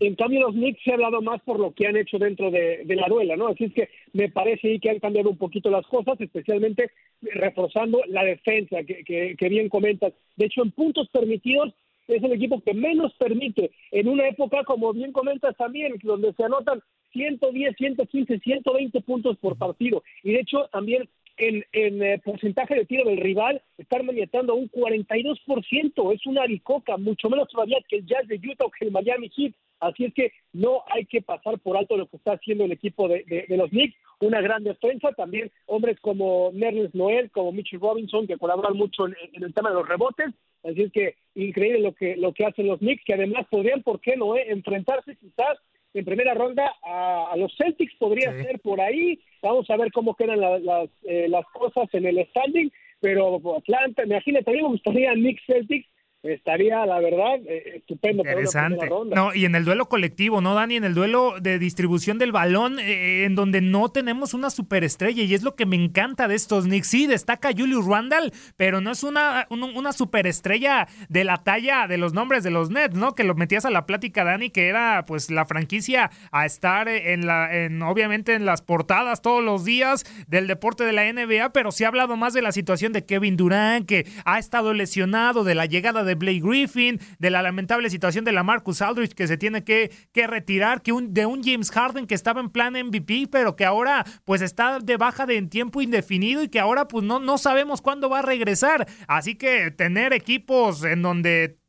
en 0.00 0.14
cambio, 0.14 0.40
los 0.40 0.52
Knicks 0.52 0.82
se 0.84 0.90
ha 0.90 0.94
hablado 0.94 1.20
más 1.22 1.40
por 1.42 1.58
lo 1.58 1.72
que 1.72 1.86
han 1.86 1.96
hecho 1.96 2.18
dentro 2.18 2.50
de, 2.50 2.84
la 2.86 3.08
duela, 3.08 3.36
¿no? 3.36 3.48
Así 3.48 3.64
es 3.64 3.72
que 3.72 3.88
me 4.12 4.28
parece 4.28 4.78
que 4.78 4.90
han 4.90 5.00
cambiado 5.00 5.30
un 5.30 5.36
poquito 5.36 5.70
las 5.70 5.86
cosas, 5.86 6.20
especialmente 6.20 6.90
reforzando 7.20 8.00
la 8.08 8.24
defensa, 8.24 8.82
que, 8.84 9.34
que, 9.36 9.48
bien 9.48 9.68
comentas. 9.68 10.12
De 10.36 10.46
hecho, 10.46 10.62
en 10.62 10.70
puntos 10.70 11.08
permitidos, 11.08 11.74
es 12.08 12.22
el 12.22 12.32
equipo 12.32 12.60
que 12.60 12.74
menos 12.74 13.12
permite 13.14 13.70
en 13.90 14.08
una 14.08 14.28
época, 14.28 14.64
como 14.64 14.92
bien 14.92 15.12
comentas 15.12 15.56
también, 15.56 15.94
donde 16.02 16.32
se 16.32 16.44
anotan 16.44 16.82
110, 17.12 17.76
115, 17.76 18.38
120 18.38 19.00
puntos 19.02 19.36
por 19.38 19.56
partido. 19.56 20.02
Y 20.22 20.32
de 20.32 20.40
hecho, 20.40 20.68
también 20.72 21.08
en, 21.36 22.02
eh, 22.02 22.20
porcentaje 22.24 22.74
de 22.74 22.84
tiro 22.84 23.04
del 23.04 23.18
rival 23.18 23.62
están 23.78 24.06
maniatando 24.06 24.54
un 24.54 24.70
42%, 24.70 26.12
es 26.12 26.26
una 26.26 26.46
bicoca, 26.46 26.96
mucho 26.96 27.28
menos 27.30 27.48
todavía 27.48 27.78
que 27.88 27.96
el 27.96 28.06
Jazz 28.06 28.26
de 28.28 28.36
Utah 28.36 28.66
o 28.66 28.70
que 28.70 28.84
el 28.84 28.92
Miami 28.92 29.30
Heat. 29.36 29.54
Así 29.82 30.04
es 30.04 30.14
que 30.14 30.32
no 30.52 30.84
hay 30.86 31.04
que 31.06 31.22
pasar 31.22 31.58
por 31.58 31.76
alto 31.76 31.96
lo 31.96 32.06
que 32.06 32.16
está 32.16 32.34
haciendo 32.34 32.64
el 32.64 32.70
equipo 32.70 33.08
de, 33.08 33.24
de, 33.48 33.56
los 33.56 33.68
Knicks. 33.70 33.96
Una 34.20 34.40
gran 34.40 34.62
defensa, 34.62 35.10
también 35.12 35.50
hombres 35.66 35.98
como 36.00 36.50
Nerles 36.54 36.94
Noel, 36.94 37.32
como 37.32 37.50
Mitchell 37.50 37.80
Robinson, 37.80 38.28
que 38.28 38.38
colaboran 38.38 38.76
mucho 38.76 39.08
en, 39.08 39.16
el 39.42 39.52
tema 39.52 39.70
de 39.70 39.74
los 39.74 39.88
rebotes. 39.88 40.28
Así 40.62 40.82
es 40.82 40.92
que 40.92 41.16
increíble 41.34 41.80
lo 41.80 41.92
que, 41.94 42.16
lo 42.16 42.32
que 42.32 42.46
hacen 42.46 42.68
los 42.68 42.78
Knicks, 42.78 43.04
que 43.04 43.14
además 43.14 43.44
podrían, 43.50 43.82
¿por 43.82 44.00
qué 44.00 44.16
no?, 44.16 44.36
eh? 44.36 44.44
enfrentarse 44.50 45.16
quizás 45.16 45.58
en 45.94 46.04
primera 46.04 46.32
ronda 46.32 46.72
a, 46.84 47.34
los 47.36 47.52
Celtics, 47.56 47.96
podría 47.96 48.30
ser 48.40 48.60
por 48.60 48.80
ahí. 48.80 49.18
Vamos 49.42 49.68
a 49.68 49.76
ver 49.76 49.90
cómo 49.90 50.14
quedan 50.14 50.40
las, 50.40 50.90
eh, 51.02 51.26
las 51.28 51.44
cosas 51.46 51.92
en 51.92 52.06
el 52.06 52.24
standing, 52.28 52.70
pero 53.00 53.40
Atlanta, 53.56 54.04
imagínate, 54.04 54.48
a 54.48 54.54
mí 54.54 54.62
me 54.62 54.68
gustaría 54.68 55.12
Knicks 55.14 55.42
Celtics 55.44 55.88
estaría, 56.22 56.86
la 56.86 57.00
verdad, 57.00 57.40
eh, 57.46 57.76
estupendo. 57.76 58.22
Interesante. 58.22 58.88
No, 59.14 59.34
y 59.34 59.44
en 59.44 59.54
el 59.54 59.64
duelo 59.64 59.88
colectivo, 59.88 60.40
¿no, 60.40 60.54
Dani? 60.54 60.76
En 60.76 60.84
el 60.84 60.94
duelo 60.94 61.34
de 61.40 61.58
distribución 61.58 62.18
del 62.18 62.32
balón, 62.32 62.78
eh, 62.78 63.24
en 63.24 63.34
donde 63.34 63.60
no 63.60 63.88
tenemos 63.90 64.34
una 64.34 64.50
superestrella, 64.50 65.22
y 65.22 65.34
es 65.34 65.42
lo 65.42 65.56
que 65.56 65.66
me 65.66 65.76
encanta 65.76 66.28
de 66.28 66.34
estos 66.34 66.64
Knicks. 66.64 66.88
Sí, 66.88 67.06
destaca 67.06 67.50
Julius 67.56 67.86
Randall, 67.86 68.32
pero 68.56 68.80
no 68.80 68.90
es 68.92 69.02
una, 69.02 69.46
una 69.50 69.92
superestrella 69.92 70.86
de 71.08 71.24
la 71.24 71.38
talla 71.38 71.86
de 71.88 71.98
los 71.98 72.12
nombres 72.12 72.44
de 72.44 72.50
los 72.50 72.70
Nets, 72.70 72.94
¿no? 72.94 73.14
Que 73.14 73.24
lo 73.24 73.34
metías 73.34 73.64
a 73.64 73.70
la 73.70 73.86
plática, 73.86 74.24
Dani, 74.24 74.50
que 74.50 74.68
era 74.68 75.04
pues 75.06 75.30
la 75.30 75.44
franquicia 75.46 76.10
a 76.30 76.46
estar 76.46 76.88
en 76.88 77.26
la, 77.26 77.64
en, 77.64 77.82
obviamente 77.82 78.34
en 78.34 78.44
las 78.44 78.62
portadas 78.62 79.22
todos 79.22 79.42
los 79.42 79.64
días 79.64 80.04
del 80.28 80.46
deporte 80.46 80.84
de 80.84 80.92
la 80.92 81.10
NBA, 81.12 81.52
pero 81.52 81.72
sí 81.72 81.84
ha 81.84 81.88
hablado 81.88 82.16
más 82.16 82.32
de 82.32 82.42
la 82.42 82.52
situación 82.52 82.92
de 82.92 83.04
Kevin 83.04 83.36
Durant, 83.36 83.86
que 83.86 84.06
ha 84.24 84.38
estado 84.38 84.74
lesionado, 84.74 85.44
de 85.44 85.54
la 85.54 85.66
llegada 85.66 86.04
de 86.04 86.11
de 86.12 86.14
Blake 86.14 86.40
Griffin, 86.40 87.00
de 87.18 87.30
la 87.30 87.42
lamentable 87.42 87.88
situación 87.88 88.24
de 88.24 88.32
la 88.32 88.42
Marcus 88.42 88.82
Aldridge 88.82 89.14
que 89.14 89.26
se 89.26 89.38
tiene 89.38 89.64
que, 89.64 89.90
que 90.12 90.26
retirar, 90.26 90.82
que 90.82 90.92
un, 90.92 91.14
de 91.14 91.24
un 91.24 91.42
James 91.42 91.70
Harden 91.70 92.06
que 92.06 92.14
estaba 92.14 92.40
en 92.40 92.50
plan 92.50 92.74
MVP, 92.74 93.28
pero 93.30 93.56
que 93.56 93.64
ahora 93.64 94.04
pues 94.24 94.42
está 94.42 94.78
de 94.78 94.96
baja 94.96 95.26
de 95.26 95.36
en 95.36 95.48
tiempo 95.48 95.80
indefinido 95.80 96.42
y 96.42 96.48
que 96.48 96.60
ahora 96.60 96.86
pues 96.86 97.04
no, 97.04 97.18
no 97.18 97.38
sabemos 97.38 97.80
cuándo 97.80 98.10
va 98.10 98.18
a 98.18 98.22
regresar. 98.22 98.86
Así 99.08 99.34
que 99.36 99.70
tener 99.70 100.12
equipos 100.12 100.84
en 100.84 101.02
donde 101.02 101.61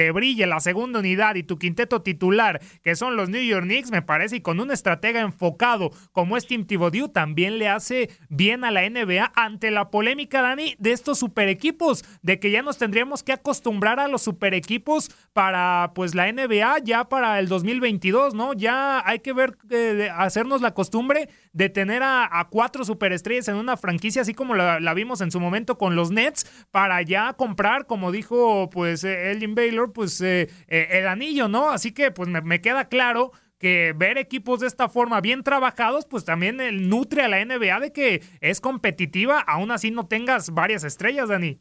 te 0.00 0.12
brille 0.12 0.46
la 0.46 0.60
segunda 0.60 1.00
unidad 1.00 1.34
y 1.34 1.42
tu 1.42 1.58
quinteto 1.58 2.00
titular, 2.00 2.62
que 2.82 2.96
son 2.96 3.18
los 3.18 3.28
New 3.28 3.42
York 3.42 3.64
Knicks, 3.64 3.90
me 3.90 4.00
parece, 4.00 4.36
y 4.36 4.40
con 4.40 4.58
un 4.58 4.70
estratega 4.70 5.20
enfocado 5.20 5.90
como 6.12 6.38
es 6.38 6.46
Tim 6.46 6.64
Thibodeau, 6.64 7.08
también 7.08 7.58
le 7.58 7.68
hace 7.68 8.08
bien 8.30 8.64
a 8.64 8.70
la 8.70 8.88
NBA 8.88 9.30
ante 9.36 9.70
la 9.70 9.90
polémica, 9.90 10.40
Dani, 10.40 10.74
de 10.78 10.92
estos 10.92 11.18
super 11.18 11.50
equipos, 11.50 12.02
de 12.22 12.40
que 12.40 12.50
ya 12.50 12.62
nos 12.62 12.78
tendríamos 12.78 13.22
que 13.22 13.32
acostumbrar 13.32 14.00
a 14.00 14.08
los 14.08 14.22
super 14.22 14.54
equipos 14.54 15.10
para 15.34 15.92
pues 15.94 16.14
la 16.14 16.32
NBA 16.32 16.78
ya 16.82 17.04
para 17.04 17.38
el 17.38 17.48
2022, 17.48 18.32
¿no? 18.32 18.54
Ya 18.54 19.06
hay 19.06 19.18
que 19.18 19.34
ver, 19.34 19.58
eh, 19.68 20.08
hacernos 20.16 20.62
la 20.62 20.72
costumbre 20.72 21.28
de 21.52 21.68
tener 21.68 22.02
a, 22.02 22.48
cuatro 22.50 22.84
superestrellas 22.84 23.48
en 23.48 23.56
una 23.56 23.76
franquicia, 23.76 24.22
así 24.22 24.34
como 24.34 24.54
la, 24.54 24.94
vimos 24.94 25.20
en 25.20 25.30
su 25.30 25.40
momento 25.40 25.78
con 25.78 25.96
los 25.96 26.10
Nets, 26.10 26.44
para 26.70 27.02
ya 27.02 27.32
comprar, 27.34 27.86
como 27.86 28.12
dijo 28.12 28.70
pues 28.70 29.04
eh, 29.04 29.32
Elgin 29.32 29.54
Baylor, 29.54 29.92
pues 29.92 30.20
eh, 30.20 30.48
eh, 30.68 30.88
el 30.92 31.08
anillo, 31.08 31.48
¿no? 31.48 31.70
Así 31.70 31.92
que 31.92 32.10
pues 32.10 32.28
me, 32.28 32.60
queda 32.60 32.88
claro 32.88 33.32
que 33.58 33.92
ver 33.96 34.16
equipos 34.16 34.60
de 34.60 34.66
esta 34.66 34.88
forma 34.88 35.20
bien 35.20 35.42
trabajados, 35.42 36.06
pues 36.06 36.24
también 36.24 36.58
nutre 36.88 37.22
a 37.22 37.28
la 37.28 37.44
NBA 37.44 37.80
de 37.80 37.92
que 37.92 38.20
es 38.40 38.60
competitiva, 38.60 39.40
aún 39.40 39.70
así 39.70 39.90
no 39.90 40.06
tengas 40.06 40.54
varias 40.54 40.84
estrellas, 40.84 41.28
Dani. 41.28 41.58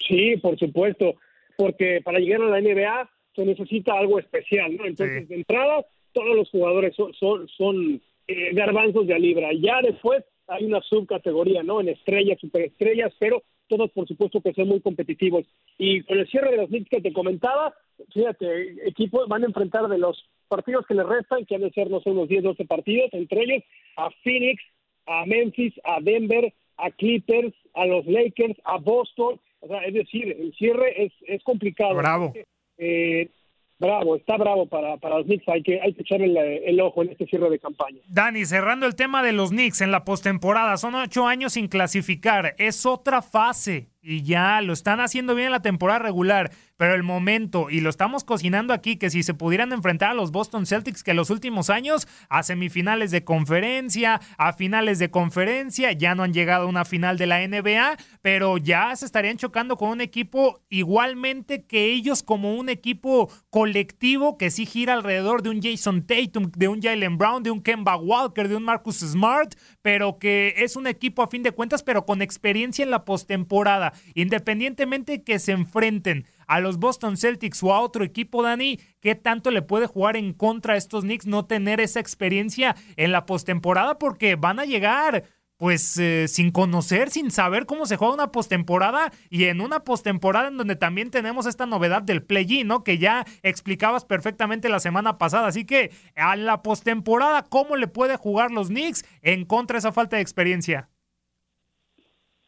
Sí, 0.00 0.36
por 0.38 0.58
supuesto, 0.58 1.14
porque 1.56 2.00
para 2.02 2.18
llegar 2.18 2.42
a 2.42 2.46
la 2.46 2.60
NBA 2.60 3.08
se 3.36 3.44
necesita 3.44 3.96
algo 3.96 4.18
especial, 4.18 4.76
¿no? 4.76 4.84
Entonces, 4.84 5.28
de 5.28 5.36
entrada, 5.36 5.86
todos 6.12 6.36
los 6.36 6.50
jugadores 6.50 6.94
son, 6.96 7.14
son, 7.14 7.48
son 7.48 8.02
eh, 8.26 8.54
garbanzos 8.54 9.06
de 9.06 9.14
a 9.14 9.18
libra. 9.18 9.50
Ya 9.52 9.80
después 9.82 10.24
hay 10.46 10.64
una 10.64 10.80
subcategoría, 10.82 11.62
¿no? 11.62 11.80
En 11.80 11.88
estrellas, 11.88 12.38
superestrellas, 12.40 13.12
pero 13.18 13.42
todos 13.68 13.90
por 13.92 14.06
supuesto 14.06 14.40
que 14.40 14.52
son 14.52 14.68
muy 14.68 14.80
competitivos. 14.80 15.46
Y 15.78 16.02
con 16.02 16.18
el 16.18 16.28
cierre 16.28 16.50
de 16.50 16.56
los 16.58 16.68
Knicks 16.68 16.90
que 16.90 17.00
te 17.00 17.12
comentaba, 17.12 17.74
fíjate, 18.12 18.88
equipos 18.88 19.28
van 19.28 19.42
a 19.42 19.46
enfrentar 19.46 19.88
de 19.88 19.98
los 19.98 20.28
partidos 20.48 20.86
que 20.86 20.94
les 20.94 21.06
restan, 21.06 21.46
que 21.46 21.54
han 21.54 21.62
de 21.62 21.70
ser, 21.70 21.90
no 21.90 22.00
sé, 22.00 22.10
unos 22.10 22.28
10, 22.28 22.42
12 22.42 22.64
partidos, 22.66 23.08
entre 23.12 23.42
ellos 23.42 23.62
a 23.96 24.10
Phoenix, 24.22 24.62
a 25.06 25.24
Memphis, 25.26 25.74
a 25.84 26.00
Denver, 26.00 26.52
a 26.76 26.90
Clippers, 26.90 27.54
a 27.74 27.86
los 27.86 28.04
Lakers, 28.06 28.56
a 28.64 28.78
Boston. 28.78 29.40
O 29.60 29.68
sea, 29.68 29.78
es 29.84 29.94
decir, 29.94 30.36
el 30.38 30.52
cierre 30.54 31.04
es, 31.04 31.12
es 31.26 31.42
complicado. 31.42 31.94
Bravo. 31.94 32.32
Eh, 32.78 33.30
bravo, 33.78 34.16
está 34.16 34.36
bravo 34.36 34.66
para, 34.66 34.96
para 34.98 35.18
los 35.18 35.26
Knicks. 35.26 35.48
Hay 35.48 35.62
que, 35.62 35.80
hay 35.80 35.94
que 35.94 36.02
echarle 36.02 36.68
el, 36.68 36.80
ojo 36.80 37.02
en 37.02 37.10
este 37.10 37.26
cierre 37.26 37.50
de 37.50 37.58
campaña. 37.58 38.00
Dani, 38.08 38.44
cerrando 38.44 38.86
el 38.86 38.94
tema 38.94 39.22
de 39.22 39.32
los 39.32 39.50
Knicks 39.50 39.80
en 39.80 39.90
la 39.90 40.04
postemporada, 40.04 40.76
son 40.76 40.94
ocho 40.94 41.26
años 41.26 41.54
sin 41.54 41.68
clasificar. 41.68 42.54
Es 42.58 42.86
otra 42.86 43.22
fase 43.22 43.88
y 44.02 44.22
ya 44.22 44.60
lo 44.60 44.72
están 44.72 45.00
haciendo 45.00 45.34
bien 45.34 45.46
en 45.46 45.52
la 45.52 45.62
temporada 45.62 46.00
regular, 46.00 46.50
pero 46.76 46.94
el 46.94 47.04
momento, 47.04 47.70
y 47.70 47.80
lo 47.80 47.88
estamos 47.88 48.24
cocinando 48.24 48.74
aquí, 48.74 48.96
que 48.96 49.10
si 49.10 49.22
se 49.22 49.34
pudieran 49.34 49.72
enfrentar 49.72 50.10
a 50.10 50.14
los 50.14 50.32
Boston 50.32 50.66
Celtics 50.66 51.04
que 51.04 51.14
los 51.14 51.30
últimos 51.30 51.70
años, 51.70 52.08
a 52.28 52.42
semifinales 52.42 53.12
de 53.12 53.22
conferencia, 53.22 54.20
a 54.36 54.52
finales 54.52 54.98
de 54.98 55.10
conferencia, 55.10 55.92
ya 55.92 56.16
no 56.16 56.24
han 56.24 56.32
llegado 56.32 56.64
a 56.64 56.68
una 56.68 56.84
final 56.84 57.16
de 57.16 57.26
la 57.26 57.46
NBA, 57.46 57.96
pero 58.20 58.58
ya 58.58 58.94
se 58.96 59.06
estarían 59.06 59.36
chocando 59.36 59.76
con 59.76 59.90
un 59.90 60.00
equipo 60.00 60.60
igualmente 60.68 61.64
que 61.64 61.92
ellos 61.92 62.24
como 62.24 62.56
un 62.56 62.68
equipo 62.68 63.30
colectivo 63.50 64.36
que 64.36 64.50
sí 64.50 64.66
gira 64.66 64.94
alrededor 64.94 65.42
de 65.42 65.50
un 65.50 65.62
Jason 65.62 66.04
Tatum, 66.04 66.50
de 66.56 66.66
un 66.66 66.82
Jalen 66.82 67.16
Brown, 67.16 67.44
de 67.44 67.52
un 67.52 67.62
Kemba 67.62 67.96
Walker, 67.96 68.48
de 68.48 68.56
un 68.56 68.64
Marcus 68.64 68.98
Smart, 68.98 69.54
pero 69.82 70.18
que 70.18 70.54
es 70.56 70.74
un 70.74 70.88
equipo 70.88 71.22
a 71.22 71.28
fin 71.28 71.44
de 71.44 71.52
cuentas, 71.52 71.84
pero 71.84 72.04
con 72.04 72.22
experiencia 72.22 72.82
en 72.82 72.90
la 72.90 73.04
postemporada 73.04 73.91
independientemente 74.14 75.22
que 75.22 75.38
se 75.38 75.52
enfrenten 75.52 76.26
a 76.46 76.60
los 76.60 76.78
Boston 76.78 77.16
Celtics 77.16 77.62
o 77.62 77.72
a 77.72 77.80
otro 77.80 78.04
equipo, 78.04 78.42
Dani, 78.42 78.78
¿qué 79.00 79.14
tanto 79.14 79.50
le 79.50 79.62
puede 79.62 79.86
jugar 79.86 80.16
en 80.16 80.32
contra 80.32 80.74
a 80.74 80.76
estos 80.76 81.04
Knicks 81.04 81.26
no 81.26 81.46
tener 81.46 81.80
esa 81.80 82.00
experiencia 82.00 82.76
en 82.96 83.12
la 83.12 83.26
postemporada? 83.26 83.98
Porque 83.98 84.36
van 84.36 84.60
a 84.60 84.64
llegar 84.64 85.24
pues 85.62 85.96
eh, 85.96 86.26
sin 86.26 86.50
conocer, 86.50 87.08
sin 87.10 87.30
saber 87.30 87.66
cómo 87.66 87.86
se 87.86 87.96
juega 87.96 88.14
una 88.14 88.32
postemporada 88.32 89.12
y 89.30 89.44
en 89.44 89.60
una 89.60 89.84
postemporada 89.84 90.48
en 90.48 90.56
donde 90.56 90.74
también 90.74 91.12
tenemos 91.12 91.46
esta 91.46 91.66
novedad 91.66 92.02
del 92.02 92.24
play-in, 92.24 92.66
¿no? 92.66 92.82
Que 92.82 92.98
ya 92.98 93.24
explicabas 93.44 94.04
perfectamente 94.04 94.68
la 94.68 94.80
semana 94.80 95.18
pasada. 95.18 95.46
Así 95.46 95.64
que 95.64 95.92
a 96.16 96.34
la 96.34 96.62
postemporada, 96.62 97.44
¿cómo 97.44 97.76
le 97.76 97.86
puede 97.86 98.16
jugar 98.16 98.50
los 98.50 98.70
Knicks 98.70 99.04
en 99.22 99.44
contra 99.44 99.76
de 99.76 99.78
esa 99.78 99.92
falta 99.92 100.16
de 100.16 100.22
experiencia? 100.22 100.88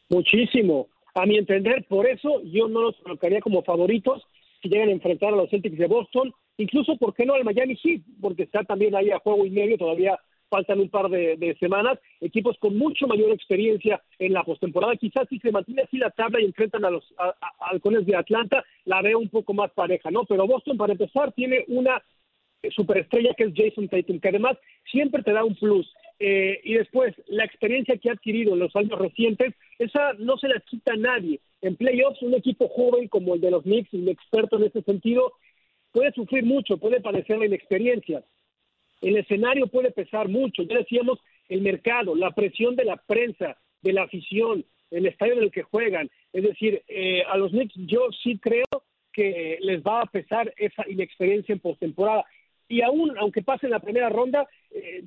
Muchísimo. 0.09 0.89
A 1.15 1.25
mi 1.25 1.37
entender, 1.37 1.85
por 1.87 2.07
eso 2.07 2.41
yo 2.43 2.67
no 2.67 2.81
los 2.81 2.97
colocaría 2.97 3.39
como 3.39 3.63
favoritos 3.63 4.21
si 4.61 4.69
llegan 4.69 4.89
a 4.89 4.93
enfrentar 4.93 5.33
a 5.33 5.37
los 5.37 5.49
Celtics 5.49 5.77
de 5.77 5.87
Boston, 5.87 6.33
incluso, 6.57 6.97
¿por 6.97 7.13
qué 7.13 7.25
no 7.25 7.35
al 7.35 7.45
Miami 7.45 7.77
Heat? 7.77 8.01
Porque 8.19 8.43
está 8.43 8.63
también 8.63 8.95
ahí 8.95 9.11
a 9.11 9.19
juego 9.19 9.45
y 9.45 9.49
medio, 9.49 9.77
todavía 9.77 10.19
faltan 10.49 10.79
un 10.79 10.89
par 10.89 11.09
de, 11.09 11.55
semanas, 11.59 11.99
equipos 12.21 12.57
con 12.59 12.77
mucho 12.77 13.07
mayor 13.07 13.31
experiencia 13.31 14.01
en 14.19 14.33
la 14.33 14.43
postemporada, 14.43 14.95
quizás 14.95 15.27
si 15.29 15.39
se 15.39 15.51
mantiene 15.51 15.83
así 15.83 15.97
la 15.97 16.11
tabla 16.11 16.41
y 16.41 16.45
enfrentan 16.45 16.85
a 16.85 16.89
los 16.89 17.03
halcones 17.59 18.05
de 18.05 18.15
Atlanta, 18.15 18.63
la 18.85 19.01
veo 19.01 19.19
un 19.19 19.29
poco 19.29 19.53
más 19.53 19.71
pareja, 19.71 20.11
¿no? 20.11 20.25
Pero 20.25 20.47
Boston, 20.47 20.77
para 20.77 20.93
empezar, 20.93 21.31
tiene 21.31 21.63
una 21.67 22.01
superestrella 22.71 23.33
que 23.35 23.45
es 23.45 23.53
Jason 23.55 23.87
Tatum, 23.87 24.19
que 24.19 24.29
además 24.29 24.57
siempre 24.91 25.23
te 25.23 25.31
da 25.31 25.43
un 25.43 25.55
plus. 25.55 25.91
Eh, 26.19 26.61
y 26.63 26.75
después, 26.75 27.13
la 27.27 27.43
experiencia 27.43 27.97
que 27.97 28.09
ha 28.09 28.13
adquirido 28.13 28.53
en 28.53 28.59
los 28.59 28.75
años 28.75 28.97
recientes, 28.97 29.53
esa 29.79 30.13
no 30.13 30.37
se 30.37 30.47
la 30.47 30.59
quita 30.61 30.93
a 30.93 30.97
nadie. 30.97 31.41
En 31.61 31.75
playoffs, 31.75 32.21
un 32.21 32.33
equipo 32.33 32.69
joven 32.69 33.07
como 33.07 33.35
el 33.35 33.41
de 33.41 33.51
los 33.51 33.63
Knicks, 33.63 33.93
un 33.93 34.07
experto 34.07 34.57
en 34.57 34.63
ese 34.63 34.81
sentido, 34.81 35.33
puede 35.91 36.11
sufrir 36.11 36.45
mucho, 36.45 36.77
puede 36.77 37.01
padecer 37.01 37.37
la 37.37 37.45
inexperiencia. 37.45 38.23
El 39.01 39.17
escenario 39.17 39.67
puede 39.67 39.91
pesar 39.91 40.29
mucho. 40.29 40.63
Ya 40.63 40.77
decíamos, 40.77 41.19
el 41.49 41.61
mercado, 41.61 42.15
la 42.15 42.31
presión 42.31 42.75
de 42.75 42.85
la 42.85 42.97
prensa, 42.97 43.57
de 43.81 43.93
la 43.93 44.03
afición, 44.03 44.65
el 44.91 45.05
estadio 45.05 45.33
en 45.33 45.43
el 45.43 45.51
que 45.51 45.63
juegan. 45.63 46.09
Es 46.33 46.43
decir, 46.43 46.81
eh, 46.87 47.23
a 47.27 47.37
los 47.37 47.51
Knicks 47.51 47.75
yo 47.75 48.07
sí 48.23 48.37
creo 48.37 48.65
que 49.11 49.57
les 49.61 49.81
va 49.81 50.01
a 50.01 50.05
pesar 50.05 50.53
esa 50.57 50.83
inexperiencia 50.89 51.53
en 51.53 51.59
postemporada. 51.59 52.25
Y 52.67 52.81
aún, 52.81 53.17
aunque 53.17 53.41
pase 53.41 53.67
en 53.67 53.71
la 53.71 53.79
primera 53.79 54.09
ronda, 54.09 54.47
eh, 54.71 55.03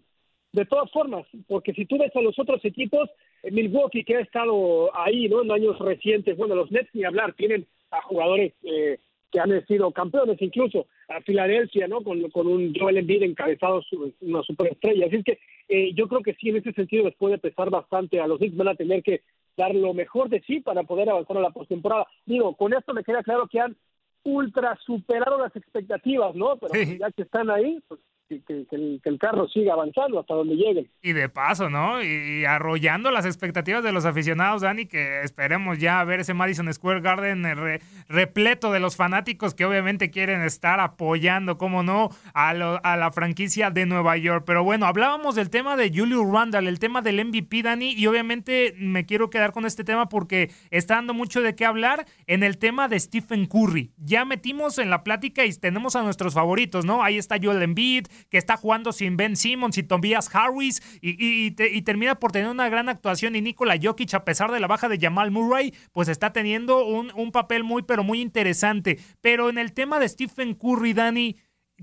de 0.52 0.64
todas 0.64 0.90
formas, 0.90 1.26
porque 1.46 1.72
si 1.74 1.84
tú 1.84 1.98
ves 1.98 2.14
a 2.16 2.20
los 2.20 2.38
otros 2.38 2.64
equipos, 2.64 3.10
eh, 3.42 3.50
Milwaukee 3.50 4.04
que 4.04 4.16
ha 4.16 4.20
estado 4.20 4.90
ahí, 4.96 5.28
¿no? 5.28 5.42
En 5.42 5.52
años 5.52 5.78
recientes, 5.78 6.36
bueno, 6.36 6.54
los 6.54 6.70
Nets 6.70 6.88
ni 6.94 7.04
hablar, 7.04 7.34
tienen 7.34 7.66
a 7.90 8.02
jugadores 8.02 8.54
eh, 8.62 8.98
que 9.30 9.40
han 9.40 9.66
sido 9.66 9.90
campeones, 9.92 10.40
incluso 10.40 10.86
a 11.08 11.20
Filadelfia, 11.20 11.86
¿no? 11.86 12.02
Con, 12.02 12.30
con 12.30 12.46
un 12.46 12.74
Joel 12.74 12.98
Embiid 12.98 13.22
encabezado, 13.22 13.82
una 14.22 14.42
superestrella. 14.42 15.06
Así 15.06 15.22
que 15.22 15.38
eh, 15.68 15.92
yo 15.94 16.08
creo 16.08 16.22
que 16.22 16.34
sí, 16.34 16.48
en 16.48 16.56
ese 16.56 16.72
sentido 16.72 17.04
les 17.04 17.14
puede 17.16 17.38
pesar 17.38 17.70
bastante. 17.70 18.20
A 18.20 18.26
los 18.26 18.38
Knicks 18.38 18.56
van 18.56 18.68
a 18.68 18.74
tener 18.74 19.02
que 19.02 19.22
dar 19.56 19.74
lo 19.74 19.92
mejor 19.92 20.28
de 20.28 20.40
sí 20.42 20.60
para 20.60 20.82
poder 20.84 21.10
avanzar 21.10 21.36
a 21.36 21.40
la 21.40 21.50
postemporada. 21.50 22.06
Digo, 22.24 22.54
con 22.56 22.72
esto 22.72 22.94
me 22.94 23.04
queda 23.04 23.22
claro 23.22 23.48
que 23.48 23.60
han 23.60 23.76
ultra 24.24 24.78
superado 24.84 25.38
las 25.38 25.54
expectativas, 25.54 26.34
¿no? 26.34 26.56
Pero 26.56 26.74
ya 26.98 27.10
que 27.10 27.22
están 27.22 27.50
ahí, 27.50 27.80
pues 27.86 28.00
que, 28.28 28.66
el, 29.04 29.18
carro 29.18 29.48
siga 29.48 29.72
avanzando 29.72 30.20
hasta 30.20 30.34
donde 30.34 30.54
llegue. 30.54 30.86
Y 31.02 31.12
de 31.12 31.28
paso, 31.28 31.70
¿no? 31.70 32.02
Y, 32.02 32.44
arrollando 32.44 33.10
las 33.10 33.24
expectativas 33.24 33.82
de 33.82 33.92
los 33.92 34.04
aficionados, 34.04 34.62
Dani, 34.62 34.86
que 34.86 35.22
esperemos 35.22 35.78
ya 35.78 36.02
ver 36.04 36.20
ese 36.20 36.34
Madison 36.34 36.72
Square 36.72 37.00
Garden 37.00 37.44
repleto 38.08 38.70
de 38.70 38.80
los 38.80 38.96
fanáticos 38.96 39.54
que 39.54 39.64
obviamente 39.64 40.10
quieren 40.10 40.42
estar 40.42 40.80
apoyando, 40.80 41.58
como 41.58 41.82
no, 41.82 42.10
a, 42.34 42.50
a, 42.50 42.96
la 42.96 43.10
franquicia 43.12 43.70
de 43.70 43.86
Nueva 43.86 44.16
York. 44.16 44.44
Pero 44.46 44.62
bueno, 44.62 44.86
hablábamos 44.86 45.34
del 45.34 45.50
tema 45.50 45.76
de 45.76 45.90
Julio 45.94 46.24
Randall, 46.30 46.66
el 46.66 46.78
tema 46.78 47.00
del 47.02 47.24
MVP, 47.24 47.62
Dani, 47.62 47.92
y 47.92 48.06
obviamente 48.06 48.74
me 48.78 49.06
quiero 49.06 49.30
quedar 49.30 49.52
con 49.52 49.64
este 49.64 49.84
tema 49.84 50.08
porque 50.08 50.50
está 50.70 50.96
dando 50.96 51.14
mucho 51.14 51.40
de 51.40 51.54
qué 51.54 51.64
hablar 51.64 52.06
en 52.26 52.42
el 52.42 52.58
tema 52.58 52.88
de 52.88 53.00
Stephen 53.00 53.46
Curry. 53.46 53.92
Ya 53.96 54.24
metimos 54.24 54.78
en 54.78 54.90
la 54.90 55.02
plática 55.02 55.44
y 55.44 55.52
tenemos 55.52 55.96
a 55.96 56.02
nuestros 56.02 56.34
favoritos, 56.34 56.84
¿no? 56.84 57.02
Ahí 57.02 57.18
está 57.18 57.36
Joel 57.42 57.62
Embiid, 57.62 58.06
que 58.30 58.38
está 58.38 58.56
jugando 58.56 58.92
sin 58.92 59.16
Ben 59.16 59.36
Simmons 59.36 59.78
y 59.78 59.82
Tobias 59.82 60.30
Harris 60.34 60.82
y, 61.00 61.50
termina 61.82 62.16
por 62.16 62.32
tener 62.32 62.48
una 62.48 62.68
gran 62.68 62.88
actuación 62.88 63.36
y 63.36 63.42
Nikola 63.42 63.78
Jokic 63.80 64.14
a 64.14 64.24
pesar 64.24 64.50
de 64.50 64.60
la 64.60 64.66
baja 64.66 64.88
de 64.88 64.98
Jamal 64.98 65.30
Murray 65.30 65.74
pues 65.92 66.08
está 66.08 66.32
teniendo 66.32 66.84
un, 66.84 67.12
un 67.14 67.32
papel 67.32 67.64
muy 67.64 67.82
pero 67.82 68.04
muy 68.04 68.20
interesante. 68.20 68.98
Pero 69.20 69.48
en 69.48 69.58
el 69.58 69.72
tema 69.72 69.98
de 69.98 70.08
Stephen 70.08 70.54
Curry 70.54 70.92
Dani 70.92 71.36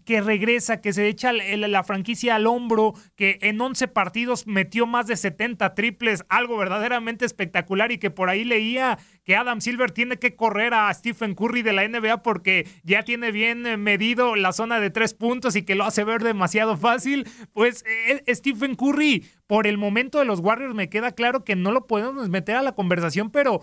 que 0.03 0.21
regresa, 0.21 0.81
que 0.81 0.93
se 0.93 1.07
echa 1.07 1.31
la 1.31 1.83
franquicia 1.83 2.35
al 2.35 2.47
hombro, 2.47 2.93
que 3.15 3.39
en 3.41 3.61
11 3.61 3.87
partidos 3.87 4.45
metió 4.45 4.85
más 4.85 5.07
de 5.07 5.15
70 5.15 5.73
triples, 5.73 6.25
algo 6.27 6.57
verdaderamente 6.57 7.25
espectacular 7.25 7.91
y 7.91 7.97
que 7.97 8.11
por 8.11 8.29
ahí 8.29 8.43
leía 8.43 8.97
que 9.23 9.35
Adam 9.35 9.61
Silver 9.61 9.91
tiene 9.91 10.17
que 10.17 10.35
correr 10.35 10.73
a 10.73 10.93
Stephen 10.93 11.33
Curry 11.33 11.63
de 11.63 11.73
la 11.73 11.87
NBA 11.87 12.21
porque 12.21 12.67
ya 12.83 13.03
tiene 13.03 13.31
bien 13.31 13.65
eh, 13.65 13.77
medido 13.77 14.35
la 14.35 14.53
zona 14.53 14.79
de 14.79 14.91
tres 14.91 15.13
puntos 15.13 15.55
y 15.55 15.63
que 15.63 15.75
lo 15.75 15.85
hace 15.85 16.03
ver 16.03 16.23
demasiado 16.23 16.77
fácil. 16.77 17.27
Pues 17.53 17.83
eh, 17.87 18.23
Stephen 18.35 18.75
Curry, 18.75 19.25
por 19.47 19.65
el 19.65 19.77
momento 19.77 20.19
de 20.19 20.25
los 20.25 20.39
Warriors 20.39 20.75
me 20.75 20.89
queda 20.89 21.11
claro 21.13 21.43
que 21.43 21.55
no 21.55 21.71
lo 21.71 21.87
podemos 21.87 22.29
meter 22.29 22.55
a 22.55 22.61
la 22.61 22.73
conversación, 22.73 23.31
pero 23.31 23.61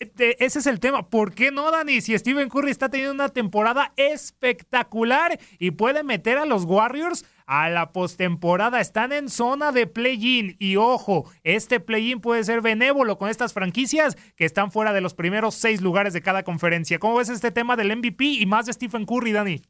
ese 0.00 0.58
es 0.58 0.66
el 0.66 0.80
tema. 0.80 1.08
¿Por 1.10 1.34
qué 1.34 1.50
no, 1.50 1.70
Dani? 1.70 2.00
Si 2.00 2.16
Stephen 2.16 2.48
Curry 2.48 2.70
está 2.70 2.88
teniendo 2.88 3.14
una 3.14 3.28
temporada 3.28 3.92
espectacular 3.96 5.38
y 5.58 5.72
puede 5.72 6.04
meter 6.04 6.38
a 6.38 6.46
los 6.46 6.64
Warriors 6.64 7.24
a 7.46 7.70
la 7.70 7.92
postemporada. 7.92 8.80
Están 8.80 9.10
en 9.12 9.28
zona 9.28 9.72
de 9.72 9.86
play-in. 9.86 10.54
Y 10.58 10.76
ojo, 10.76 11.24
este 11.42 11.80
play-in 11.80 12.20
puede 12.20 12.44
ser 12.44 12.60
benévolo 12.60 13.16
con 13.18 13.30
estas 13.30 13.54
franquicias 13.54 14.14
que 14.36 14.44
están 14.44 14.70
fuera 14.70 14.92
de 14.92 15.00
los 15.00 15.14
primeros 15.14 15.54
seis 15.54 15.80
lugares 15.80 16.12
de 16.12 16.22
cada 16.22 16.44
conferencia. 16.44 16.98
¿Cómo 16.98 17.16
ves 17.16 17.30
este 17.30 17.50
tema 17.50 17.74
del 17.74 17.96
MVP 17.96 18.24
y 18.24 18.46
más 18.46 18.66
de 18.66 18.74
Stephen 18.74 19.06
Curry, 19.06 19.32
Dani? 19.32 19.62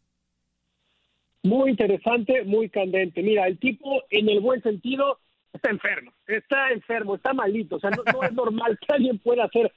Muy 1.44 1.70
interesante, 1.70 2.42
muy 2.44 2.68
candente. 2.68 3.22
Mira, 3.22 3.46
el 3.46 3.58
tipo, 3.58 4.02
en 4.10 4.28
el 4.28 4.40
buen 4.40 4.60
sentido, 4.62 5.20
está 5.52 5.70
enfermo, 5.70 6.12
está 6.26 6.70
enfermo, 6.72 7.14
está 7.14 7.32
malito. 7.32 7.76
O 7.76 7.80
sea, 7.80 7.90
no 7.90 8.22
es 8.22 8.32
normal 8.32 8.76
que 8.80 8.92
alguien 8.92 9.18
pueda 9.20 9.44
hacer 9.44 9.72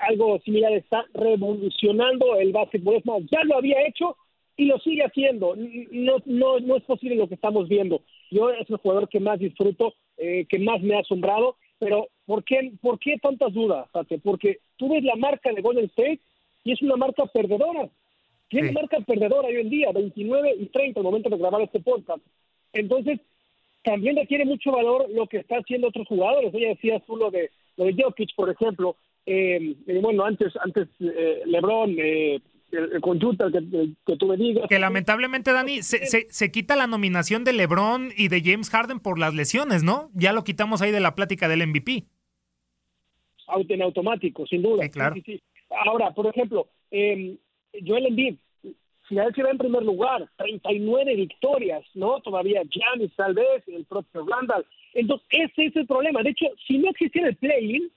algo 0.00 0.38
similar, 0.40 0.72
está 0.72 1.04
revolucionando 1.14 2.36
el 2.36 2.52
básquetbol. 2.52 2.96
Es 2.96 3.06
más, 3.06 3.22
ya 3.30 3.44
lo 3.44 3.56
había 3.56 3.86
hecho 3.86 4.16
y 4.56 4.66
lo 4.66 4.78
sigue 4.78 5.02
haciendo. 5.02 5.54
No, 5.56 6.16
no, 6.26 6.60
no 6.60 6.76
es 6.76 6.82
posible 6.84 7.16
lo 7.16 7.28
que 7.28 7.34
estamos 7.34 7.68
viendo. 7.68 8.02
Yo 8.30 8.50
es 8.50 8.68
el 8.68 8.76
jugador 8.76 9.08
que 9.08 9.20
más 9.20 9.38
disfruto, 9.38 9.94
eh, 10.16 10.46
que 10.48 10.58
más 10.58 10.82
me 10.82 10.96
ha 10.96 11.00
asombrado, 11.00 11.56
pero 11.78 12.08
¿por 12.26 12.44
qué, 12.44 12.72
¿por 12.80 12.98
qué 12.98 13.16
tantas 13.22 13.52
dudas, 13.52 13.88
Porque 14.22 14.58
tú 14.76 14.88
ves 14.90 15.02
la 15.02 15.16
marca 15.16 15.52
de 15.52 15.62
Golden 15.62 15.86
State 15.86 16.20
y 16.64 16.72
es 16.72 16.82
una 16.82 16.96
marca 16.96 17.24
perdedora. 17.26 17.88
Tiene 18.48 18.72
marca 18.72 18.98
perdedora 19.00 19.48
hoy 19.48 19.56
en 19.56 19.70
día, 19.70 19.92
29 19.92 20.56
y 20.58 20.66
30 20.66 21.00
al 21.00 21.04
momento 21.04 21.30
de 21.30 21.38
grabar 21.38 21.62
este 21.62 21.80
podcast. 21.80 22.20
Entonces, 22.72 23.20
también 23.82 24.16
requiere 24.16 24.44
mucho 24.44 24.72
valor 24.72 25.08
lo 25.10 25.26
que 25.26 25.38
está 25.38 25.56
haciendo 25.56 25.88
otros 25.88 26.06
jugadores. 26.08 26.52
Ella 26.52 26.70
decía 26.70 27.00
tú 27.00 27.16
lo 27.16 27.30
de, 27.30 27.50
lo 27.76 27.84
de 27.84 27.94
Jokic, 27.96 28.34
por 28.34 28.50
ejemplo, 28.50 28.96
eh, 29.32 30.00
bueno, 30.00 30.24
antes, 30.24 30.52
antes 30.64 30.88
eh, 30.98 31.42
LeBron, 31.46 31.94
eh, 31.98 32.40
con 33.00 33.18
que, 33.18 33.92
que, 34.06 34.16
tú 34.16 34.26
me 34.26 34.36
digas. 34.36 34.66
Que 34.68 34.78
lamentablemente, 34.78 35.52
Dani, 35.52 35.82
se, 35.82 36.06
se, 36.06 36.52
quita 36.52 36.76
la 36.76 36.86
nominación 36.86 37.44
de 37.44 37.52
LeBron 37.52 38.10
y 38.16 38.28
de 38.28 38.42
James 38.42 38.70
Harden 38.70 39.00
por 39.00 39.18
las 39.18 39.34
lesiones, 39.34 39.82
¿no? 39.82 40.10
Ya 40.14 40.32
lo 40.32 40.44
quitamos 40.44 40.82
ahí 40.82 40.90
de 40.90 41.00
la 41.00 41.14
plática 41.14 41.48
del 41.48 41.66
MVP. 41.66 42.04
En 43.68 43.82
automático, 43.82 44.46
sin 44.46 44.62
duda. 44.62 44.88
claro. 44.88 45.16
Ahora, 45.86 46.10
por 46.12 46.26
ejemplo, 46.26 46.68
eh, 46.90 47.36
Joel 47.86 48.06
Embiid, 48.06 48.36
Filadelfia 49.08 49.44
va 49.44 49.50
en 49.50 49.58
primer 49.58 49.82
lugar, 49.82 50.28
39 50.36 51.16
victorias, 51.16 51.84
¿no? 51.94 52.20
Todavía 52.20 52.62
Giannis 52.68 53.14
tal 53.16 53.34
vez, 53.34 53.62
el 53.68 53.84
propio 53.84 54.26
Randall. 54.26 54.66
Entonces, 54.94 55.26
ese 55.30 55.66
es 55.66 55.76
el 55.76 55.86
problema. 55.86 56.22
De 56.22 56.30
hecho, 56.30 56.46
si 56.66 56.78
no 56.78 56.90
existiera 56.90 57.28
el 57.28 57.36
play-in, 57.36 57.90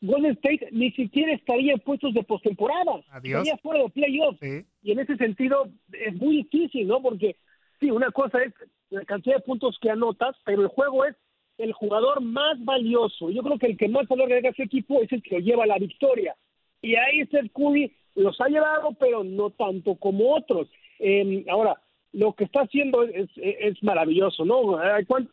Golden 0.00 0.32
State 0.32 0.68
ni 0.72 0.90
siquiera 0.92 1.32
estaría 1.32 1.72
en 1.72 1.80
puestos 1.80 2.14
de 2.14 2.22
postemporada. 2.22 3.00
Estaría 3.14 3.56
fuera 3.58 3.82
de 3.82 3.90
playoffs. 3.90 4.40
Y 4.82 4.92
en 4.92 4.98
ese 5.00 5.16
sentido 5.16 5.68
es 5.92 6.14
muy 6.14 6.38
difícil, 6.38 6.86
¿no? 6.86 7.02
Porque, 7.02 7.36
sí, 7.80 7.90
una 7.90 8.10
cosa 8.10 8.42
es 8.42 8.54
la 8.90 9.04
cantidad 9.04 9.36
de 9.36 9.42
puntos 9.42 9.78
que 9.80 9.90
anotas, 9.90 10.36
pero 10.44 10.62
el 10.62 10.68
juego 10.68 11.04
es 11.04 11.16
el 11.58 11.72
jugador 11.72 12.20
más 12.22 12.64
valioso. 12.64 13.30
Yo 13.30 13.42
creo 13.42 13.58
que 13.58 13.66
el 13.66 13.76
que 13.76 13.88
más 13.88 14.06
valor 14.06 14.28
le 14.28 14.40
da 14.40 14.50
a 14.50 14.54
su 14.54 14.62
equipo 14.62 15.02
es 15.02 15.10
el 15.12 15.22
que 15.22 15.36
lo 15.36 15.40
lleva 15.40 15.64
a 15.64 15.66
la 15.66 15.78
victoria. 15.78 16.36
Y 16.80 16.94
ahí 16.94 17.24
Steph 17.26 17.50
Curry 17.52 17.92
los 18.14 18.40
ha 18.40 18.48
llevado, 18.48 18.92
pero 18.98 19.24
no 19.24 19.50
tanto 19.50 19.96
como 19.96 20.34
otros. 20.34 20.68
Eh, 21.00 21.44
ahora, 21.48 21.80
lo 22.12 22.32
que 22.32 22.44
está 22.44 22.62
haciendo 22.62 23.02
es, 23.02 23.28
es, 23.36 23.82
maravilloso, 23.82 24.44
¿no? 24.44 24.78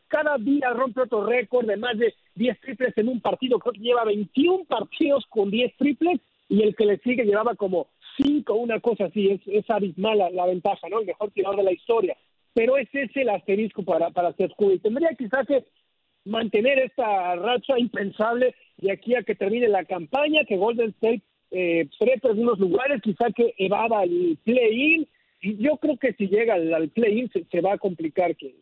Cada 0.07 0.37
día 0.37 0.71
rompe 0.71 1.01
otro 1.01 1.25
récord 1.25 1.65
de 1.65 1.77
más 1.77 1.97
de 1.97 2.13
10 2.35 2.59
triples 2.59 2.97
en 2.97 3.07
un 3.07 3.21
partido, 3.21 3.59
creo 3.59 3.73
que 3.73 3.79
lleva 3.79 4.03
21 4.03 4.65
partidos 4.65 5.25
con 5.29 5.49
10 5.49 5.75
triples 5.77 6.19
y 6.49 6.61
el 6.63 6.75
que 6.75 6.85
le 6.85 6.97
sigue 6.99 7.23
llevaba 7.23 7.55
como 7.55 7.87
5, 8.17 8.53
una 8.53 8.79
cosa 8.79 9.05
así, 9.05 9.29
es, 9.29 9.41
es 9.47 9.69
abismal 9.69 10.17
la, 10.17 10.45
ventaja, 10.45 10.87
¿no? 10.89 10.99
El 10.99 11.07
mejor 11.07 11.31
tirador 11.31 11.57
de 11.57 11.63
la 11.63 11.73
historia. 11.73 12.15
Pero 12.53 12.77
ese 12.77 13.03
es 13.03 13.11
el 13.15 13.29
asterisco 13.29 13.83
para, 13.83 14.11
para 14.11 14.33
Seth 14.33 14.53
Curry. 14.57 14.79
Tendría 14.79 15.09
quizás 15.17 15.45
que 15.45 15.65
mantener 16.23 16.79
esta 16.79 17.35
racha 17.35 17.77
impensable 17.77 18.55
de 18.77 18.91
aquí 18.91 19.15
a 19.15 19.23
que 19.23 19.35
termine 19.35 19.67
la 19.67 19.85
campaña, 19.85 20.45
que 20.45 20.57
Golden 20.57 20.89
State 20.91 21.23
eh, 21.51 21.87
en 21.99 22.39
unos 22.39 22.59
lugares, 22.59 23.01
quizá 23.01 23.31
que 23.31 23.53
evada 23.57 24.03
el 24.03 24.37
play-in. 24.43 25.07
Yo 25.53 25.77
creo 25.77 25.97
que 25.97 26.13
si 26.13 26.27
llega 26.27 26.55
al, 26.55 26.89
play-in 26.89 27.29
se, 27.29 27.61
va 27.61 27.73
a 27.73 27.77
complicar 27.77 28.35
que, 28.35 28.55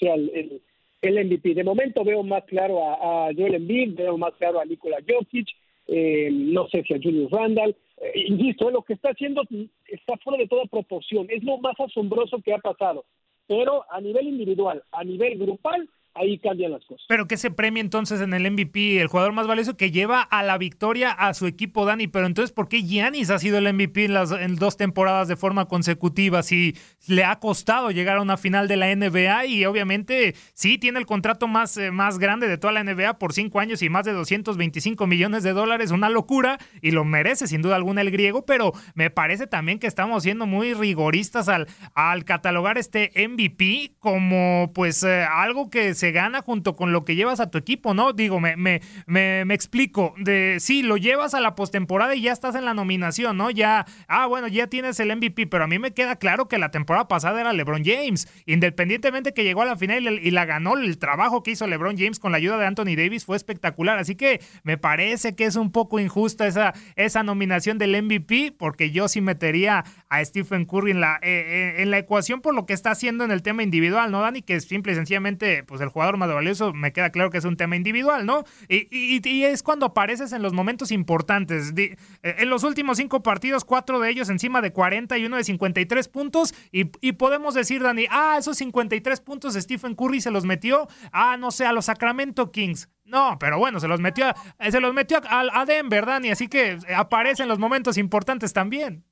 sea 0.00 0.14
el, 0.14 0.60
el, 1.00 1.26
MVP. 1.26 1.54
De 1.54 1.64
momento 1.64 2.04
veo 2.04 2.22
más 2.22 2.44
claro 2.44 2.82
a, 2.82 3.30
Joel 3.36 3.54
Embiid, 3.54 3.94
veo 3.94 4.18
más 4.18 4.34
claro 4.34 4.60
a 4.60 4.64
Nikola 4.64 4.98
Jokic, 5.08 5.48
eh, 5.86 6.30
no 6.32 6.66
sé 6.68 6.82
si 6.82 6.94
a 6.94 6.98
Julius 7.00 7.30
Randall. 7.30 7.76
Eh, 7.98 8.24
insisto, 8.26 8.70
lo 8.70 8.82
que 8.82 8.94
está 8.94 9.10
haciendo 9.10 9.42
está 9.86 10.16
fuera 10.18 10.38
de 10.38 10.48
toda 10.48 10.64
proporción. 10.64 11.26
Es 11.30 11.44
lo 11.44 11.58
más 11.58 11.78
asombroso 11.78 12.40
que 12.42 12.52
ha 12.52 12.58
pasado. 12.58 13.04
Pero 13.46 13.84
a 13.90 14.00
nivel 14.00 14.26
individual, 14.26 14.82
a 14.90 15.04
nivel 15.04 15.38
grupal, 15.38 15.88
ahí 16.14 16.38
cambian 16.38 16.72
las 16.72 16.84
cosas. 16.84 17.04
Pero 17.08 17.26
que 17.26 17.36
se 17.36 17.50
premia 17.50 17.80
entonces 17.80 18.20
en 18.20 18.34
el 18.34 18.50
MVP, 18.50 19.00
el 19.00 19.08
jugador 19.08 19.32
más 19.32 19.46
valioso 19.46 19.76
que 19.76 19.90
lleva 19.90 20.22
a 20.22 20.42
la 20.42 20.58
victoria 20.58 21.10
a 21.10 21.34
su 21.34 21.46
equipo, 21.46 21.84
Dani. 21.84 22.06
Pero 22.06 22.26
entonces, 22.26 22.52
¿por 22.52 22.68
qué 22.68 22.82
Giannis 22.82 23.30
ha 23.30 23.38
sido 23.38 23.58
el 23.58 23.72
MVP 23.72 24.04
en 24.04 24.14
las 24.14 24.30
dos 24.56 24.76
temporadas 24.76 25.28
de 25.28 25.36
forma 25.36 25.66
consecutiva? 25.66 26.42
Si 26.42 26.76
le 27.06 27.24
ha 27.24 27.38
costado 27.40 27.90
llegar 27.90 28.18
a 28.18 28.22
una 28.22 28.36
final 28.36 28.68
de 28.68 28.76
la 28.76 28.94
NBA 28.94 29.46
y 29.46 29.64
obviamente 29.66 30.34
sí 30.54 30.78
tiene 30.78 30.98
el 30.98 31.06
contrato 31.06 31.48
más, 31.48 31.76
eh, 31.76 31.90
más 31.90 32.18
grande 32.18 32.48
de 32.48 32.58
toda 32.58 32.72
la 32.72 32.84
NBA 32.84 33.18
por 33.18 33.32
cinco 33.32 33.60
años 33.60 33.82
y 33.82 33.88
más 33.88 34.04
de 34.04 34.12
225 34.12 35.06
millones 35.06 35.42
de 35.42 35.52
dólares, 35.52 35.90
una 35.90 36.08
locura 36.08 36.58
y 36.80 36.92
lo 36.92 37.04
merece 37.04 37.46
sin 37.46 37.62
duda 37.62 37.76
alguna 37.76 38.00
el 38.00 38.10
griego, 38.10 38.44
pero 38.44 38.72
me 38.94 39.10
parece 39.10 39.46
también 39.46 39.78
que 39.78 39.86
estamos 39.86 40.22
siendo 40.22 40.46
muy 40.46 40.74
rigoristas 40.74 41.48
al, 41.48 41.66
al 41.94 42.24
catalogar 42.24 42.78
este 42.78 43.12
MVP 43.16 43.94
como 43.98 44.70
pues 44.74 45.02
eh, 45.02 45.24
algo 45.24 45.70
que 45.70 45.94
se 45.94 46.03
se 46.04 46.12
gana 46.12 46.42
junto 46.42 46.76
con 46.76 46.92
lo 46.92 47.06
que 47.06 47.16
llevas 47.16 47.40
a 47.40 47.50
tu 47.50 47.56
equipo, 47.56 47.94
¿no? 47.94 48.12
Digo, 48.12 48.38
me, 48.38 48.58
me, 48.58 48.82
me, 49.06 49.54
explico. 49.54 50.12
De 50.18 50.58
sí, 50.60 50.82
lo 50.82 50.98
llevas 50.98 51.32
a 51.32 51.40
la 51.40 51.54
postemporada 51.54 52.14
y 52.14 52.20
ya 52.20 52.30
estás 52.30 52.54
en 52.56 52.66
la 52.66 52.74
nominación, 52.74 53.38
¿no? 53.38 53.48
Ya, 53.50 53.86
ah, 54.06 54.26
bueno, 54.26 54.46
ya 54.46 54.66
tienes 54.66 55.00
el 55.00 55.16
MVP, 55.16 55.46
pero 55.46 55.64
a 55.64 55.66
mí 55.66 55.78
me 55.78 55.92
queda 55.92 56.16
claro 56.16 56.46
que 56.46 56.58
la 56.58 56.70
temporada 56.70 57.08
pasada 57.08 57.40
era 57.40 57.54
LeBron 57.54 57.84
James. 57.86 58.28
Independientemente 58.44 59.32
que 59.32 59.44
llegó 59.44 59.62
a 59.62 59.64
la 59.64 59.78
final 59.78 60.20
y, 60.22 60.30
la 60.30 60.44
ganó, 60.44 60.76
el 60.76 60.98
trabajo 60.98 61.42
que 61.42 61.52
hizo 61.52 61.66
LeBron 61.66 61.96
James 61.96 62.18
con 62.18 62.32
la 62.32 62.36
ayuda 62.36 62.58
de 62.58 62.66
Anthony 62.66 62.96
Davis 62.96 63.24
fue 63.24 63.38
espectacular. 63.38 63.96
Así 63.96 64.14
que 64.14 64.42
me 64.62 64.76
parece 64.76 65.34
que 65.34 65.46
es 65.46 65.56
un 65.56 65.72
poco 65.72 66.00
injusta 66.00 66.46
esa, 66.46 66.74
esa 66.96 67.22
nominación 67.22 67.78
del 67.78 68.02
MVP, 68.02 68.52
porque 68.58 68.90
yo 68.90 69.08
sí 69.08 69.22
metería 69.22 69.84
a 70.10 70.22
Stephen 70.22 70.66
Curry 70.66 70.90
en 70.90 71.00
la, 71.00 71.14
eh, 71.22 71.76
eh, 71.78 71.82
en 71.82 71.90
la 71.90 71.96
ecuación 71.96 72.42
por 72.42 72.54
lo 72.54 72.66
que 72.66 72.74
está 72.74 72.90
haciendo 72.90 73.24
en 73.24 73.30
el 73.30 73.40
tema 73.40 73.62
individual, 73.62 74.12
¿no, 74.12 74.20
Dani? 74.20 74.42
Que 74.42 74.56
es 74.56 74.64
simple 74.64 74.92
y 74.92 74.96
sencillamente, 74.96 75.64
pues 75.64 75.80
el 75.80 75.88
jugador 75.94 76.16
más 76.16 76.28
valioso, 76.28 76.72
me 76.74 76.92
queda 76.92 77.10
claro 77.10 77.30
que 77.30 77.38
es 77.38 77.44
un 77.44 77.56
tema 77.56 77.76
individual, 77.76 78.26
¿no? 78.26 78.42
Y, 78.68 78.88
y, 78.90 79.44
es 79.44 79.62
cuando 79.62 79.86
apareces 79.86 80.32
en 80.32 80.42
los 80.42 80.52
momentos 80.52 80.90
importantes. 80.90 81.72
Eh, 81.76 81.96
en 82.22 82.50
los 82.50 82.64
últimos 82.64 82.98
cinco 82.98 83.22
partidos, 83.22 83.64
cuatro 83.64 84.00
de 84.00 84.10
ellos 84.10 84.28
encima 84.28 84.60
de 84.60 84.72
40 84.72 85.16
y 85.18 85.24
uno 85.24 85.36
de 85.36 85.44
53 85.44 86.08
puntos. 86.08 86.52
Y, 86.72 86.90
y 87.00 87.12
podemos 87.12 87.54
decir, 87.54 87.80
Dani, 87.80 88.06
ah, 88.10 88.36
esos 88.38 88.58
53 88.58 89.20
puntos 89.20 89.54
Stephen 89.54 89.94
Curry 89.94 90.20
se 90.20 90.32
los 90.32 90.44
metió, 90.44 90.88
ah, 91.12 91.36
no 91.38 91.52
sé, 91.52 91.64
a 91.64 91.72
los 91.72 91.84
Sacramento 91.84 92.50
Kings. 92.50 92.90
No, 93.04 93.36
pero 93.38 93.58
bueno, 93.58 93.78
se 93.78 93.86
los 93.86 94.00
metió, 94.00 94.26
a, 94.26 94.70
se 94.70 94.80
los 94.80 94.92
metió 94.94 95.18
a, 95.28 95.60
a 95.60 95.64
Denver, 95.64 96.06
Dani, 96.06 96.30
así 96.30 96.48
que 96.48 96.76
aparece 96.96 97.44
en 97.44 97.48
los 97.48 97.60
momentos 97.60 97.98
importantes 97.98 98.52
también. 98.52 99.04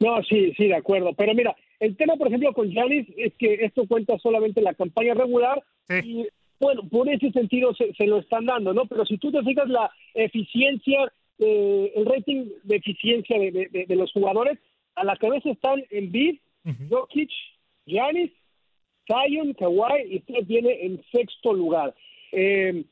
No, 0.00 0.22
sí, 0.22 0.54
sí, 0.56 0.68
de 0.68 0.76
acuerdo. 0.76 1.12
Pero 1.14 1.34
mira, 1.34 1.54
el 1.80 1.96
tema, 1.96 2.16
por 2.16 2.28
ejemplo, 2.28 2.52
con 2.52 2.70
Giannis 2.70 3.06
es 3.16 3.34
que 3.34 3.54
esto 3.54 3.86
cuenta 3.86 4.18
solamente 4.18 4.60
la 4.60 4.74
campaña 4.74 5.14
regular 5.14 5.62
y, 6.02 6.26
bueno, 6.60 6.88
por 6.88 7.08
ese 7.08 7.30
sentido 7.32 7.74
se, 7.74 8.06
lo 8.06 8.18
están 8.18 8.46
dando, 8.46 8.72
¿no? 8.72 8.86
Pero 8.86 9.04
si 9.04 9.18
tú 9.18 9.30
te 9.32 9.42
fijas 9.42 9.68
la 9.68 9.90
eficiencia, 10.14 11.12
eh, 11.38 11.92
el 11.94 12.06
rating 12.06 12.46
de 12.62 12.76
eficiencia 12.76 13.38
de, 13.38 13.96
los 13.96 14.12
jugadores, 14.12 14.58
a 14.94 15.04
la 15.04 15.16
cabeza 15.16 15.50
están 15.50 15.84
en 15.90 16.12
Bid, 16.12 16.38
Jokic, 16.88 17.30
Giannis, 17.86 18.30
Zion, 19.06 19.52
Kawhi 19.54 20.12
y 20.12 20.16
usted 20.18 20.46
viene 20.46 20.84
en 20.84 21.02
sexto 21.12 21.52
lugar. 21.52 21.94
Eh, 22.32 22.84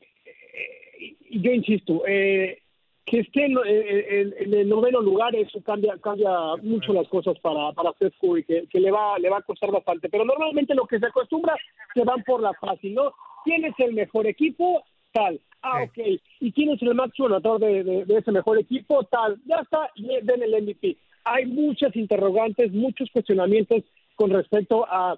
eh, 0.45 1.15
yo 1.31 1.51
insisto, 1.51 2.03
eh, 2.07 2.62
que 3.05 3.19
esté 3.19 3.45
en, 3.45 4.53
el 4.53 4.69
noveno 4.69 5.01
lugar, 5.01 5.35
eso 5.35 5.61
cambia 5.61 5.97
cambia 6.01 6.29
mucho 6.61 6.93
las 6.93 7.07
cosas 7.09 7.37
para, 7.39 7.71
para 7.73 7.91
Seth 7.99 8.13
Curry, 8.19 8.43
que, 8.43 8.67
que, 8.67 8.79
le 8.79 8.91
va 8.91 9.19
le 9.19 9.29
va 9.29 9.39
a 9.39 9.41
costar 9.41 9.71
bastante. 9.71 10.09
Pero 10.09 10.25
normalmente 10.25 10.73
lo 10.73 10.85
que 10.85 10.99
se 10.99 11.07
acostumbra, 11.07 11.55
se 11.93 12.03
van 12.03 12.23
por 12.23 12.41
la 12.41 12.53
fácil, 12.53 12.93
¿no? 12.93 13.13
¿Quién 13.43 13.65
es 13.65 13.73
el 13.79 13.93
mejor 13.93 14.25
equipo? 14.27 14.83
Tal. 15.11 15.39
Ah, 15.61 15.83
ok. 15.83 15.97
¿Y 16.39 16.51
quién 16.51 16.69
es 16.71 16.81
el 16.81 16.95
máximo 16.95 17.27
anotador 17.27 17.59
de, 17.59 17.83
de, 17.83 18.17
ese 18.17 18.31
mejor 18.31 18.57
equipo? 18.57 19.03
Tal. 19.05 19.39
Ya 19.45 19.57
está, 19.57 19.89
y 19.95 20.07
ven 20.21 20.43
el 20.43 20.63
MVP. 20.63 20.97
Hay 21.25 21.45
muchas 21.45 21.95
interrogantes, 21.95 22.71
muchos 22.71 23.09
cuestionamientos 23.11 23.83
con 24.15 24.29
respecto 24.29 24.85
a 24.89 25.17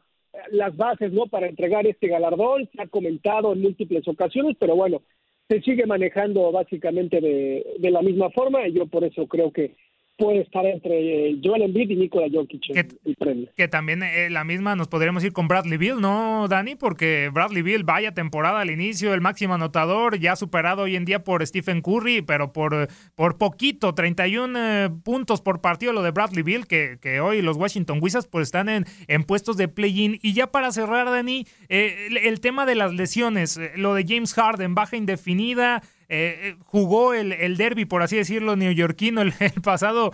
las 0.51 0.75
bases, 0.75 1.11
¿no? 1.11 1.27
Para 1.27 1.47
entregar 1.47 1.87
este 1.87 2.07
galardón. 2.07 2.69
Se 2.75 2.81
ha 2.81 2.87
comentado 2.87 3.53
en 3.53 3.61
múltiples 3.61 4.07
ocasiones, 4.07 4.55
pero 4.59 4.75
bueno, 4.75 5.01
se 5.47 5.62
sigue 5.62 5.86
manejando 5.86 6.51
básicamente 6.51 7.21
de, 7.21 7.65
de 7.79 7.91
la 7.91 8.01
misma 8.01 8.29
forma 8.31 8.67
y 8.67 8.73
yo 8.73 8.88
por 8.88 9.03
eso 9.03 9.27
creo 9.27 9.51
que 9.51 9.75
puede 10.17 10.41
estar 10.41 10.65
entre 10.65 11.30
eh, 11.30 11.39
Joel 11.43 11.63
Embiid 11.63 11.89
y 11.89 11.95
Nikola 11.95 12.28
Jokic 12.32 12.73
que, 12.73 12.88
el 13.06 13.15
premio. 13.15 13.49
Que 13.56 13.67
también 13.67 14.01
eh, 14.04 14.30
la 14.30 14.43
misma 14.43 14.75
nos 14.75 14.88
podríamos 14.88 15.23
ir 15.23 15.34
con 15.34 15.47
Bradley 15.47 15.78
Bill, 15.78 15.99
¿no, 15.99 16.47
Dani? 16.47 16.75
Porque 16.75 17.30
Bradley 17.34 17.62
Bill, 17.62 17.84
vaya 17.84 18.13
temporada 18.13 18.62
al 18.62 18.71
inicio, 18.71 19.13
el 19.13 19.21
máximo 19.21 19.56
anotador, 19.56 20.17
ya 20.19 20.36
superado 20.36 20.84
hoy 20.84 20.95
en 20.95 21.06
día 21.06 21.23
por 21.23 21.45
Stephen 21.45 21.82
Curry, 21.82 22.21
pero 22.21 22.54
por, 22.54 22.88
por 23.15 23.38
poquito, 23.38 23.93
31 23.93 24.60
eh, 24.60 24.89
puntos 25.04 25.41
por 25.41 25.62
partido 25.62 25.91
lo 25.91 26.01
de 26.01 26.12
Bradley 26.12 26.43
Bill, 26.43 26.65
que, 26.65 26.97
que 27.01 27.19
hoy 27.19 27.41
los 27.41 27.58
Washington 27.58 27.99
Wizards 28.01 28.28
pues 28.28 28.47
están 28.47 28.69
en, 28.69 28.86
en 29.08 29.23
puestos 29.23 29.58
de 29.58 29.67
play-in. 29.67 30.19
Y 30.21 30.34
ya 30.34 30.47
para 30.47 30.71
cerrar, 30.71 31.08
Dani, 31.10 31.45
el 31.69 32.39
tema 32.39 32.65
de 32.65 32.75
las 32.75 32.93
lesiones, 32.93 33.60
lo 33.75 33.93
de 33.93 34.06
James 34.08 34.34
Harden, 34.34 34.75
baja 34.75 34.95
indefinida, 34.95 35.82
eh, 36.07 36.39
eh, 36.41 36.55
jugó 36.65 37.13
el, 37.13 37.31
el, 37.31 37.57
derby, 37.57 37.85
por 37.85 38.01
así 38.01 38.15
decirlo, 38.15 38.55
neoyorquino 38.55 39.21
el, 39.21 39.33
pasado 39.63 40.11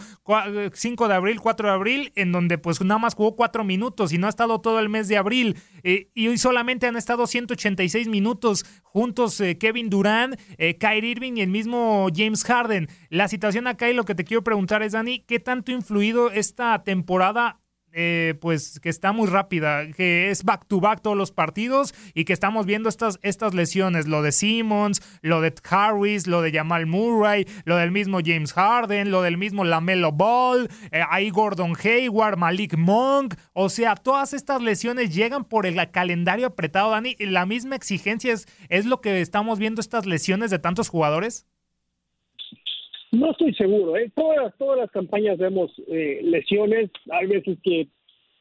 5 0.73 1.07
de 1.07 1.13
abril, 1.13 1.39
4 1.39 1.67
de 1.67 1.73
abril, 1.73 2.11
en 2.15 2.31
donde 2.31 2.57
pues 2.57 2.81
nada 2.81 2.99
más 2.99 3.15
jugó 3.15 3.35
4 3.35 3.63
minutos 3.63 4.13
y 4.13 4.17
no 4.17 4.27
ha 4.27 4.29
estado 4.29 4.61
todo 4.61 4.79
el 4.79 4.89
mes 4.89 5.07
de 5.07 5.17
abril. 5.17 5.57
Eh, 5.83 6.09
y 6.13 6.27
hoy 6.27 6.37
solamente 6.37 6.87
han 6.87 6.95
estado 6.95 7.27
186 7.27 8.07
minutos 8.07 8.65
juntos 8.83 9.41
Kevin 9.59 9.89
Durant, 9.89 10.35
Kyrie 10.79 11.11
Irving 11.11 11.33
y 11.37 11.41
el 11.41 11.49
mismo 11.49 12.07
James 12.13 12.43
Harden. 12.43 12.87
La 13.09 13.27
situación 13.27 13.67
acá 13.67 13.89
y 13.89 13.93
lo 13.93 14.03
que 14.03 14.15
te 14.15 14.23
quiero 14.25 14.43
preguntar 14.43 14.83
es, 14.83 14.91
Dani, 14.91 15.19
¿qué 15.19 15.39
tanto 15.39 15.71
ha 15.71 15.75
influido 15.75 16.29
esta 16.31 16.83
temporada 16.83 17.60
eh, 17.93 18.35
pues 18.39 18.79
que 18.79 18.89
está 18.89 19.11
muy 19.11 19.27
rápida, 19.27 19.91
que 19.91 20.29
es 20.29 20.43
back 20.43 20.65
to 20.67 20.79
back 20.79 21.01
todos 21.01 21.17
los 21.17 21.31
partidos 21.31 21.93
y 22.13 22.25
que 22.25 22.33
estamos 22.33 22.65
viendo 22.65 22.89
estas, 22.89 23.19
estas 23.21 23.53
lesiones, 23.53 24.07
lo 24.07 24.21
de 24.21 24.31
Simmons, 24.31 25.01
lo 25.21 25.41
de 25.41 25.53
Harris, 25.69 26.27
lo 26.27 26.41
de 26.41 26.51
Jamal 26.51 26.85
Murray, 26.85 27.45
lo 27.65 27.77
del 27.77 27.91
mismo 27.91 28.19
James 28.23 28.53
Harden, 28.53 29.11
lo 29.11 29.21
del 29.21 29.37
mismo 29.37 29.63
Lamelo 29.63 30.11
Ball, 30.11 30.69
eh, 30.91 31.01
ahí 31.09 31.29
Gordon 31.29 31.73
Hayward, 31.83 32.37
Malik 32.37 32.77
Monk, 32.77 33.35
o 33.53 33.69
sea, 33.69 33.95
todas 33.95 34.33
estas 34.33 34.61
lesiones 34.61 35.13
llegan 35.13 35.43
por 35.43 35.65
el 35.65 35.91
calendario 35.91 36.47
apretado, 36.47 36.91
Dani, 36.91 37.15
y 37.19 37.25
la 37.25 37.45
misma 37.45 37.75
exigencia 37.75 38.33
es, 38.33 38.47
es 38.69 38.85
lo 38.85 39.01
que 39.01 39.21
estamos 39.21 39.59
viendo 39.59 39.81
estas 39.81 40.05
lesiones 40.05 40.51
de 40.51 40.59
tantos 40.59 40.89
jugadores. 40.89 41.45
No 43.11 43.31
estoy 43.31 43.53
seguro, 43.55 43.97
¿eh? 43.97 44.11
Todas, 44.15 44.53
todas 44.57 44.79
las 44.79 44.91
campañas 44.91 45.37
vemos 45.37 45.71
eh, 45.87 46.21
lesiones, 46.23 46.89
hay 47.11 47.27
veces 47.27 47.57
que 47.61 47.87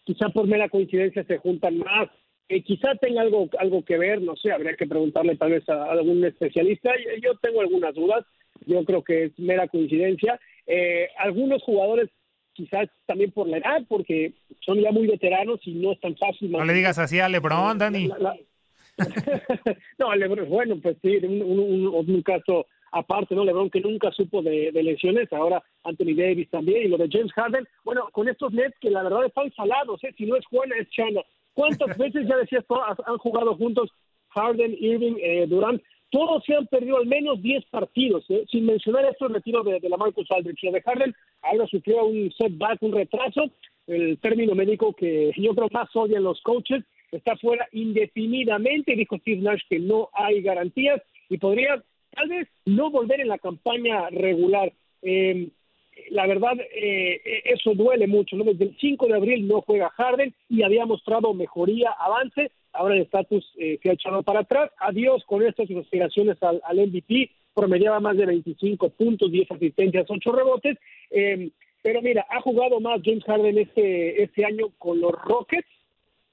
quizá 0.04 0.28
por 0.28 0.46
mera 0.46 0.68
coincidencia 0.68 1.24
se 1.24 1.38
juntan 1.38 1.78
más, 1.78 2.08
eh, 2.48 2.62
quizá 2.62 2.94
tenga 2.96 3.22
algo, 3.22 3.48
algo 3.58 3.84
que 3.84 3.98
ver, 3.98 4.22
no 4.22 4.36
sé, 4.36 4.52
habría 4.52 4.74
que 4.74 4.86
preguntarle 4.86 5.36
tal 5.36 5.52
vez 5.52 5.68
a, 5.68 5.84
algún 5.90 6.24
especialista, 6.24 6.90
yo 7.22 7.36
tengo 7.40 7.60
algunas 7.60 7.94
dudas, 7.94 8.24
yo 8.66 8.84
creo 8.84 9.02
que 9.02 9.24
es 9.24 9.38
mera 9.38 9.68
coincidencia. 9.68 10.38
Eh, 10.66 11.08
algunos 11.18 11.62
jugadores 11.62 12.10
quizás 12.52 12.88
también 13.06 13.30
por 13.32 13.48
la 13.48 13.58
edad, 13.58 13.82
porque 13.88 14.34
son 14.60 14.80
ya 14.80 14.90
muy 14.92 15.06
veteranos 15.06 15.60
y 15.64 15.74
no 15.74 15.92
es 15.92 16.00
tan 16.00 16.16
fácil. 16.16 16.50
No 16.50 16.64
le 16.64 16.74
digas 16.74 16.98
así 16.98 17.20
a 17.20 17.28
LeBron, 17.28 17.78
Dani. 17.78 18.08
no, 19.98 20.14
LeBron, 20.14 20.48
bueno, 20.48 20.76
pues 20.82 20.96
sí, 21.02 21.16
un, 21.22 21.42
un, 21.42 21.86
un, 21.86 22.22
caso 22.22 22.66
aparte, 22.92 23.34
¿no? 23.34 23.44
LeBron 23.44 23.70
que 23.70 23.80
nunca 23.80 24.10
supo 24.12 24.42
de, 24.42 24.70
lesiones, 24.72 25.32
ahora 25.32 25.62
Anthony 25.84 26.14
Davis 26.16 26.50
también, 26.50 26.84
y 26.84 26.88
lo 26.88 26.98
de 26.98 27.08
James 27.10 27.32
Harden, 27.32 27.66
bueno, 27.84 28.08
con 28.12 28.28
estos 28.28 28.52
Nets 28.52 28.78
que 28.80 28.90
la 28.90 29.02
verdad 29.02 29.24
están 29.26 29.52
salados, 29.54 30.02
¿eh? 30.04 30.14
Si 30.16 30.26
no 30.26 30.36
es 30.36 30.46
Juana, 30.46 30.76
es 30.78 30.88
China. 30.90 31.22
¿Cuántas 31.54 31.96
veces, 31.98 32.26
ya 32.28 32.36
decías, 32.36 32.64
han 33.06 33.18
jugado 33.18 33.54
juntos 33.56 33.90
Harden, 34.30 34.76
Irving, 34.78 35.16
eh, 35.20 35.46
Durant? 35.46 35.82
Todos 36.10 36.42
se 36.44 36.56
han 36.56 36.66
perdido 36.66 36.96
al 36.96 37.06
menos 37.06 37.40
10 37.40 37.66
partidos, 37.66 38.24
¿eh? 38.30 38.44
sin 38.50 38.66
mencionar 38.66 39.04
esto 39.04 39.26
el 39.26 39.34
retiro 39.34 39.62
de, 39.62 39.80
la 39.88 39.96
Marcus 39.96 40.28
Aldridge. 40.30 40.64
Lo 40.64 40.72
de 40.72 40.82
Harden 40.82 41.14
ahora 41.42 41.66
sufrió 41.68 42.04
un 42.04 42.32
setback, 42.32 42.82
un 42.82 42.92
retraso, 42.92 43.44
el 43.86 44.18
término 44.18 44.56
médico 44.56 44.92
que 44.92 45.30
yo 45.36 45.54
creo 45.54 45.68
más 45.70 45.88
odian 45.94 46.24
los 46.24 46.40
coaches, 46.42 46.84
está 47.12 47.36
fuera 47.36 47.68
indefinidamente, 47.72 48.96
dijo 48.96 49.18
Steve 49.18 49.40
Nash 49.40 49.62
que 49.68 49.78
no 49.78 50.08
hay 50.12 50.42
garantías 50.42 51.00
y 51.28 51.38
podría 51.38 51.82
tal 52.10 52.28
vez 52.28 52.48
no 52.66 52.90
volver 52.90 53.20
en 53.20 53.28
la 53.28 53.38
campaña 53.38 54.08
regular. 54.10 54.72
Eh, 55.02 55.48
la 56.10 56.26
verdad, 56.26 56.54
eh, 56.74 57.20
eso 57.44 57.74
duele 57.74 58.06
mucho. 58.06 58.36
¿no? 58.36 58.44
Desde 58.44 58.64
el 58.64 58.76
5 58.78 59.06
de 59.06 59.14
abril 59.14 59.48
no 59.48 59.60
juega 59.62 59.90
Harden 59.90 60.34
y 60.48 60.62
había 60.62 60.86
mostrado 60.86 61.34
mejoría, 61.34 61.90
avance. 61.90 62.50
Ahora 62.72 62.94
el 62.94 63.02
estatus 63.02 63.44
eh, 63.58 63.78
se 63.82 63.90
ha 63.90 63.94
echado 63.94 64.22
para 64.22 64.40
atrás. 64.40 64.70
Adiós 64.78 65.24
con 65.26 65.42
estas 65.42 65.68
aspiraciones 65.70 66.42
al, 66.42 66.60
al, 66.64 66.86
MVP. 66.86 67.30
Promediaba 67.54 68.00
más 68.00 68.16
de 68.16 68.26
25 68.26 68.90
puntos, 68.90 69.30
10 69.30 69.50
asistencias, 69.50 70.06
8 70.08 70.32
rebotes. 70.32 70.78
Eh, 71.10 71.50
pero 71.82 72.02
mira, 72.02 72.26
ha 72.28 72.40
jugado 72.40 72.78
más 72.80 73.00
James 73.04 73.24
Harden 73.24 73.58
este, 73.58 74.22
este 74.22 74.44
año 74.44 74.70
con 74.78 75.00
los 75.00 75.12
Rockets 75.12 75.68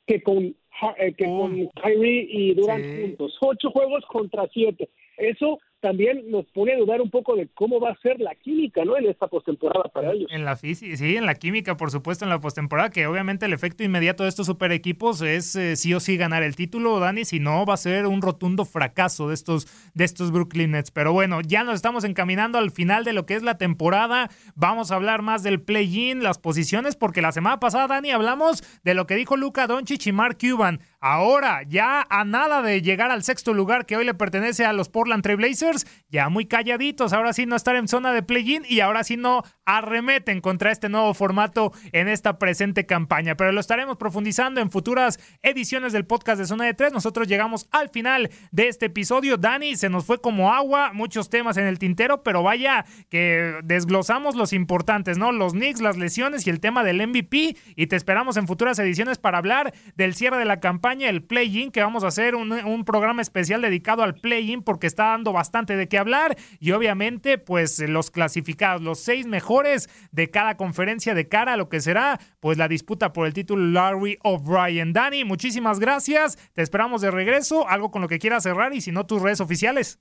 que 0.05 0.21
con, 0.21 0.43
eh, 0.45 1.13
que 1.17 1.25
con 1.25 1.67
Kyrie 1.67 2.27
y 2.29 2.53
Durant 2.53 2.85
juntos. 3.01 3.37
Ocho 3.41 3.71
juegos 3.71 4.05
contra 4.05 4.47
siete. 4.53 4.89
Eso 5.17 5.59
también 5.79 6.31
nos 6.31 6.45
pone 6.47 6.73
a 6.73 6.77
dudar 6.77 7.01
un 7.01 7.09
poco 7.09 7.35
de 7.35 7.47
cómo 7.53 7.79
va 7.79 7.91
a 7.91 7.97
ser 7.97 8.19
la 8.19 8.33
química, 8.35 8.83
¿no? 8.83 8.97
En 8.97 9.05
esta 9.05 9.27
postemporada 9.27 9.83
para 9.93 10.11
ellos. 10.11 10.29
En 10.31 10.43
la 10.43 10.55
sí, 10.55 10.75
en 10.81 11.25
la 11.25 11.35
química, 11.35 11.77
por 11.77 11.91
supuesto, 11.91 12.25
en 12.25 12.29
la 12.29 12.39
postemporada, 12.39 12.89
que 12.89 13.05
obviamente 13.05 13.45
el 13.45 13.53
efecto 13.53 13.83
inmediato 13.83 14.23
de 14.23 14.29
estos 14.29 14.47
super 14.47 14.71
equipos 14.71 15.21
es 15.21 15.55
eh, 15.55 15.75
sí 15.75 15.93
o 15.93 15.99
sí 15.99 16.17
ganar 16.17 16.43
el 16.43 16.55
título, 16.55 16.99
Dani, 16.99 17.25
si 17.25 17.39
no 17.39 17.65
va 17.65 17.75
a 17.75 17.77
ser 17.77 18.07
un 18.07 18.21
rotundo 18.21 18.65
fracaso 18.65 19.27
de 19.27 19.35
estos, 19.35 19.67
de 19.93 20.03
estos 20.03 20.31
Brooklyn 20.31 20.71
Nets. 20.71 20.91
Pero 20.91 21.13
bueno, 21.13 21.41
ya 21.41 21.63
nos 21.63 21.75
estamos 21.75 22.03
encaminando 22.03 22.57
al 22.57 22.71
final 22.71 23.03
de 23.03 23.13
lo 23.13 23.25
que 23.25 23.35
es 23.35 23.43
la 23.43 23.57
temporada. 23.57 24.29
Vamos 24.55 24.91
a 24.91 24.95
hablar 24.95 25.21
más 25.21 25.43
del 25.43 25.61
play-in, 25.61 26.23
las 26.23 26.39
posiciones, 26.39 26.95
porque 26.95 27.21
la 27.21 27.31
semana 27.31 27.59
pasada, 27.59 27.87
Dani, 27.87 28.11
hablamos 28.11 28.63
de 28.83 28.93
lo 28.93 29.05
que 29.05 29.15
dijo 29.15 29.37
Luca 29.37 29.67
Doncic 29.67 30.07
y 30.07 30.11
Mark 30.11 30.37
Cuban. 30.39 30.79
Ahora, 31.09 31.63
ya 31.63 32.05
a 32.09 32.25
nada 32.25 32.61
de 32.61 32.81
llegar 32.81 33.11
al 33.11 33.23
sexto 33.23 33.53
lugar 33.53 33.85
que 33.85 33.95
hoy 33.95 34.03
le 34.03 34.13
pertenece 34.13 34.65
a 34.65 34.73
los 34.73 34.89
Portland 34.89 35.23
Trailblazers, 35.23 35.87
ya 36.09 36.27
muy 36.27 36.47
calladitos, 36.47 37.13
ahora 37.13 37.31
sí 37.31 37.45
no 37.45 37.55
estar 37.55 37.77
en 37.77 37.87
zona 37.87 38.11
de 38.11 38.23
play-in 38.23 38.63
y 38.67 38.81
ahora 38.81 39.05
sí 39.05 39.15
no 39.15 39.43
arremeten 39.63 40.41
contra 40.41 40.69
este 40.69 40.89
nuevo 40.89 41.13
formato 41.13 41.71
en 41.93 42.09
esta 42.09 42.37
presente 42.37 42.85
campaña. 42.85 43.35
Pero 43.35 43.53
lo 43.53 43.61
estaremos 43.61 43.95
profundizando 43.95 44.59
en 44.59 44.69
futuras 44.69 45.17
ediciones 45.43 45.93
del 45.93 46.05
podcast 46.05 46.41
de 46.41 46.45
Zona 46.45 46.65
de 46.65 46.73
Tres. 46.73 46.91
Nosotros 46.91 47.29
llegamos 47.29 47.69
al 47.71 47.87
final 47.87 48.29
de 48.51 48.67
este 48.67 48.87
episodio. 48.87 49.37
Dani, 49.37 49.77
se 49.77 49.87
nos 49.87 50.05
fue 50.05 50.19
como 50.19 50.53
agua, 50.53 50.91
muchos 50.91 51.29
temas 51.29 51.55
en 51.55 51.67
el 51.67 51.79
tintero, 51.79 52.21
pero 52.21 52.43
vaya 52.43 52.83
que 53.09 53.59
desglosamos 53.63 54.35
los 54.35 54.51
importantes, 54.51 55.17
¿no? 55.17 55.31
Los 55.31 55.53
Knicks, 55.53 55.79
las 55.79 55.95
lesiones 55.95 56.45
y 56.47 56.49
el 56.49 56.59
tema 56.59 56.83
del 56.83 57.05
MVP. 57.07 57.55
Y 57.77 57.87
te 57.87 57.95
esperamos 57.95 58.35
en 58.35 58.45
futuras 58.45 58.77
ediciones 58.79 59.17
para 59.17 59.37
hablar 59.37 59.73
del 59.95 60.13
cierre 60.13 60.37
de 60.37 60.45
la 60.45 60.59
campaña, 60.59 60.96
el 61.01 61.23
play-in, 61.23 61.71
que 61.71 61.81
vamos 61.81 62.03
a 62.03 62.07
hacer 62.07 62.35
un, 62.35 62.83
programa 62.85 63.21
especial 63.21 63.61
dedicado 63.61 64.03
al 64.03 64.15
play-in 64.15 64.63
porque 64.63 64.87
está 64.87 65.07
dando 65.07 65.33
bastante 65.33 65.75
de 65.75 65.87
qué 65.87 65.97
hablar. 65.97 66.35
Y 66.59 66.71
obviamente, 66.71 67.37
pues 67.37 67.79
los 67.87 68.11
clasificados, 68.11 68.81
los 68.81 68.99
seis 68.99 69.25
mejores 69.27 69.89
de 70.11 70.29
cada 70.29 70.57
conferencia 70.57 71.13
de 71.13 71.27
cara 71.27 71.53
a 71.53 71.57
lo 71.57 71.69
que 71.69 71.79
será 71.79 72.19
pues 72.39 72.57
la 72.57 72.67
disputa 72.67 73.13
por 73.13 73.27
el 73.27 73.33
título 73.33 73.65
Larry 73.65 74.17
O'Brien. 74.23 74.93
Dani, 74.93 75.23
muchísimas 75.23 75.79
gracias. 75.79 76.37
Te 76.53 76.61
esperamos 76.61 77.01
de 77.01 77.11
regreso. 77.11 77.67
Algo 77.67 77.91
con 77.91 78.01
lo 78.01 78.07
que 78.07 78.19
quieras 78.19 78.43
cerrar 78.43 78.73
y 78.73 78.81
si 78.81 78.91
no 78.91 79.05
tus 79.05 79.21
redes 79.21 79.41
oficiales. 79.41 79.99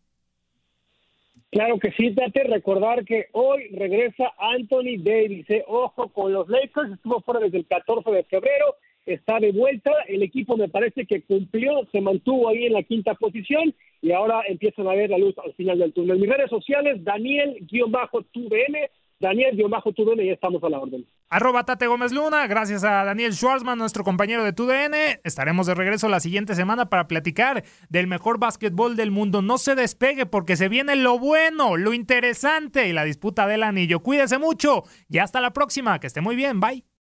Claro 1.51 1.79
que 1.79 1.91
sí, 1.93 2.11
date 2.11 2.45
recordar 2.45 3.05
que 3.05 3.29
hoy 3.33 3.69
regresa 3.69 4.33
Anthony 4.39 4.99
Davis. 4.99 5.49
¿eh? 5.49 5.65
Ojo 5.67 6.09
con 6.09 6.33
los 6.33 6.49
Lakers, 6.49 6.93
estuvo 6.93 7.21
fuera 7.23 7.41
desde 7.41 7.59
el 7.59 7.67
14 7.67 8.11
de 8.11 8.25
febrero, 8.25 8.77
está 9.07 9.39
de 9.41 9.53
vuelta. 9.53 9.93
El 10.09 10.23
equipo 10.23 10.57
me 10.57 10.69
parece 10.69 11.07
que 11.07 11.23
cumplió, 11.23 11.87
se 11.93 12.01
mantuvo 12.01 12.49
ahí 12.49 12.67
en 12.67 12.75
la 12.75 12.83
quinta 12.83 13.15
posición 13.15 13.75
y 14.03 14.13
ahora 14.13 14.43
empiezan 14.47 14.87
a 14.89 14.95
ver 14.95 15.11
la 15.11 15.19
luz 15.19 15.35
al 15.45 15.55
final 15.55 15.79
del 15.79 15.93
túnel. 15.93 16.19
Mis 16.19 16.29
redes 16.29 16.51
sociales, 16.51 17.03
Daniel-TUDN, 17.03 18.77
Daniel, 19.19 19.57
yo 19.57 19.69
bajo 19.69 19.93
TUDN 19.93 20.21
y 20.21 20.31
estamos 20.31 20.63
a 20.63 20.69
la 20.69 20.79
orden. 20.79 21.07
Arroba 21.31 21.65
Tate 21.65 21.87
Gómez 21.87 22.13
Luna, 22.13 22.47
gracias 22.47 22.85
a 22.85 23.03
Daniel 23.05 23.33
Schwarzman, 23.33 23.79
nuestro 23.79 24.05
compañero 24.05 24.45
de 24.45 24.53
TUDN. 24.53 24.95
Estaremos 25.25 25.67
de 25.67 25.75
regreso 25.75 26.09
la 26.09 26.21
siguiente 26.21 26.55
semana 26.55 26.91
para 26.91 27.09
platicar 27.09 27.65
del 27.89 28.07
mejor 28.07 28.39
básquetbol 28.39 28.95
del 28.95 29.11
mundo. 29.11 29.41
No 29.41 29.57
se 29.57 29.75
despegue 29.75 30.27
porque 30.27 30.57
se 30.57 30.69
viene 30.69 30.97
lo 30.97 31.19
bueno, 31.19 31.77
lo 31.77 31.95
interesante 31.95 32.89
y 32.89 32.93
la 32.93 33.05
disputa 33.05 33.47
del 33.47 33.63
anillo. 33.63 34.01
Cuídese 34.01 34.39
mucho 34.39 34.83
y 35.09 35.19
hasta 35.19 35.41
la 35.41 35.53
próxima. 35.53 35.99
Que 35.99 36.09
esté 36.09 36.21
muy 36.21 36.37
bien. 36.37 36.61
Bye. 36.61 36.96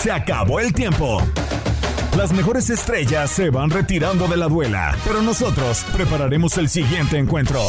Se 0.00 0.10
acabó 0.10 0.60
el 0.60 0.72
tiempo. 0.72 1.20
Las 2.16 2.32
mejores 2.32 2.70
estrellas 2.70 3.30
se 3.30 3.50
van 3.50 3.68
retirando 3.68 4.26
de 4.28 4.38
la 4.38 4.48
duela, 4.48 4.96
pero 5.04 5.20
nosotros 5.20 5.84
prepararemos 5.92 6.56
el 6.56 6.70
siguiente 6.70 7.18
encuentro. 7.18 7.60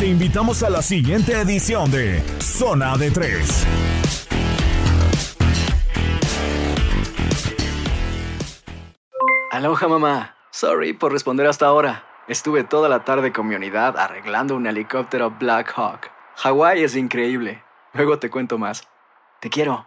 Te 0.00 0.06
invitamos 0.06 0.64
a 0.64 0.70
la 0.70 0.82
siguiente 0.82 1.40
edición 1.40 1.92
de 1.92 2.20
Zona 2.40 2.96
de 2.96 3.12
Tres. 3.12 3.64
Aloha 9.52 9.86
mamá. 9.86 10.34
Sorry 10.50 10.92
por 10.92 11.12
responder 11.12 11.46
hasta 11.46 11.66
ahora. 11.66 12.04
Estuve 12.26 12.64
toda 12.64 12.88
la 12.88 13.04
tarde 13.04 13.32
con 13.32 13.46
mi 13.46 13.54
unidad 13.54 13.96
arreglando 13.96 14.56
un 14.56 14.66
helicóptero 14.66 15.30
Black 15.38 15.72
Hawk. 15.76 16.10
Hawái 16.34 16.82
es 16.82 16.96
increíble. 16.96 17.62
Luego 17.94 18.18
te 18.18 18.28
cuento 18.28 18.58
más. 18.58 18.82
Te 19.38 19.48
quiero. 19.50 19.86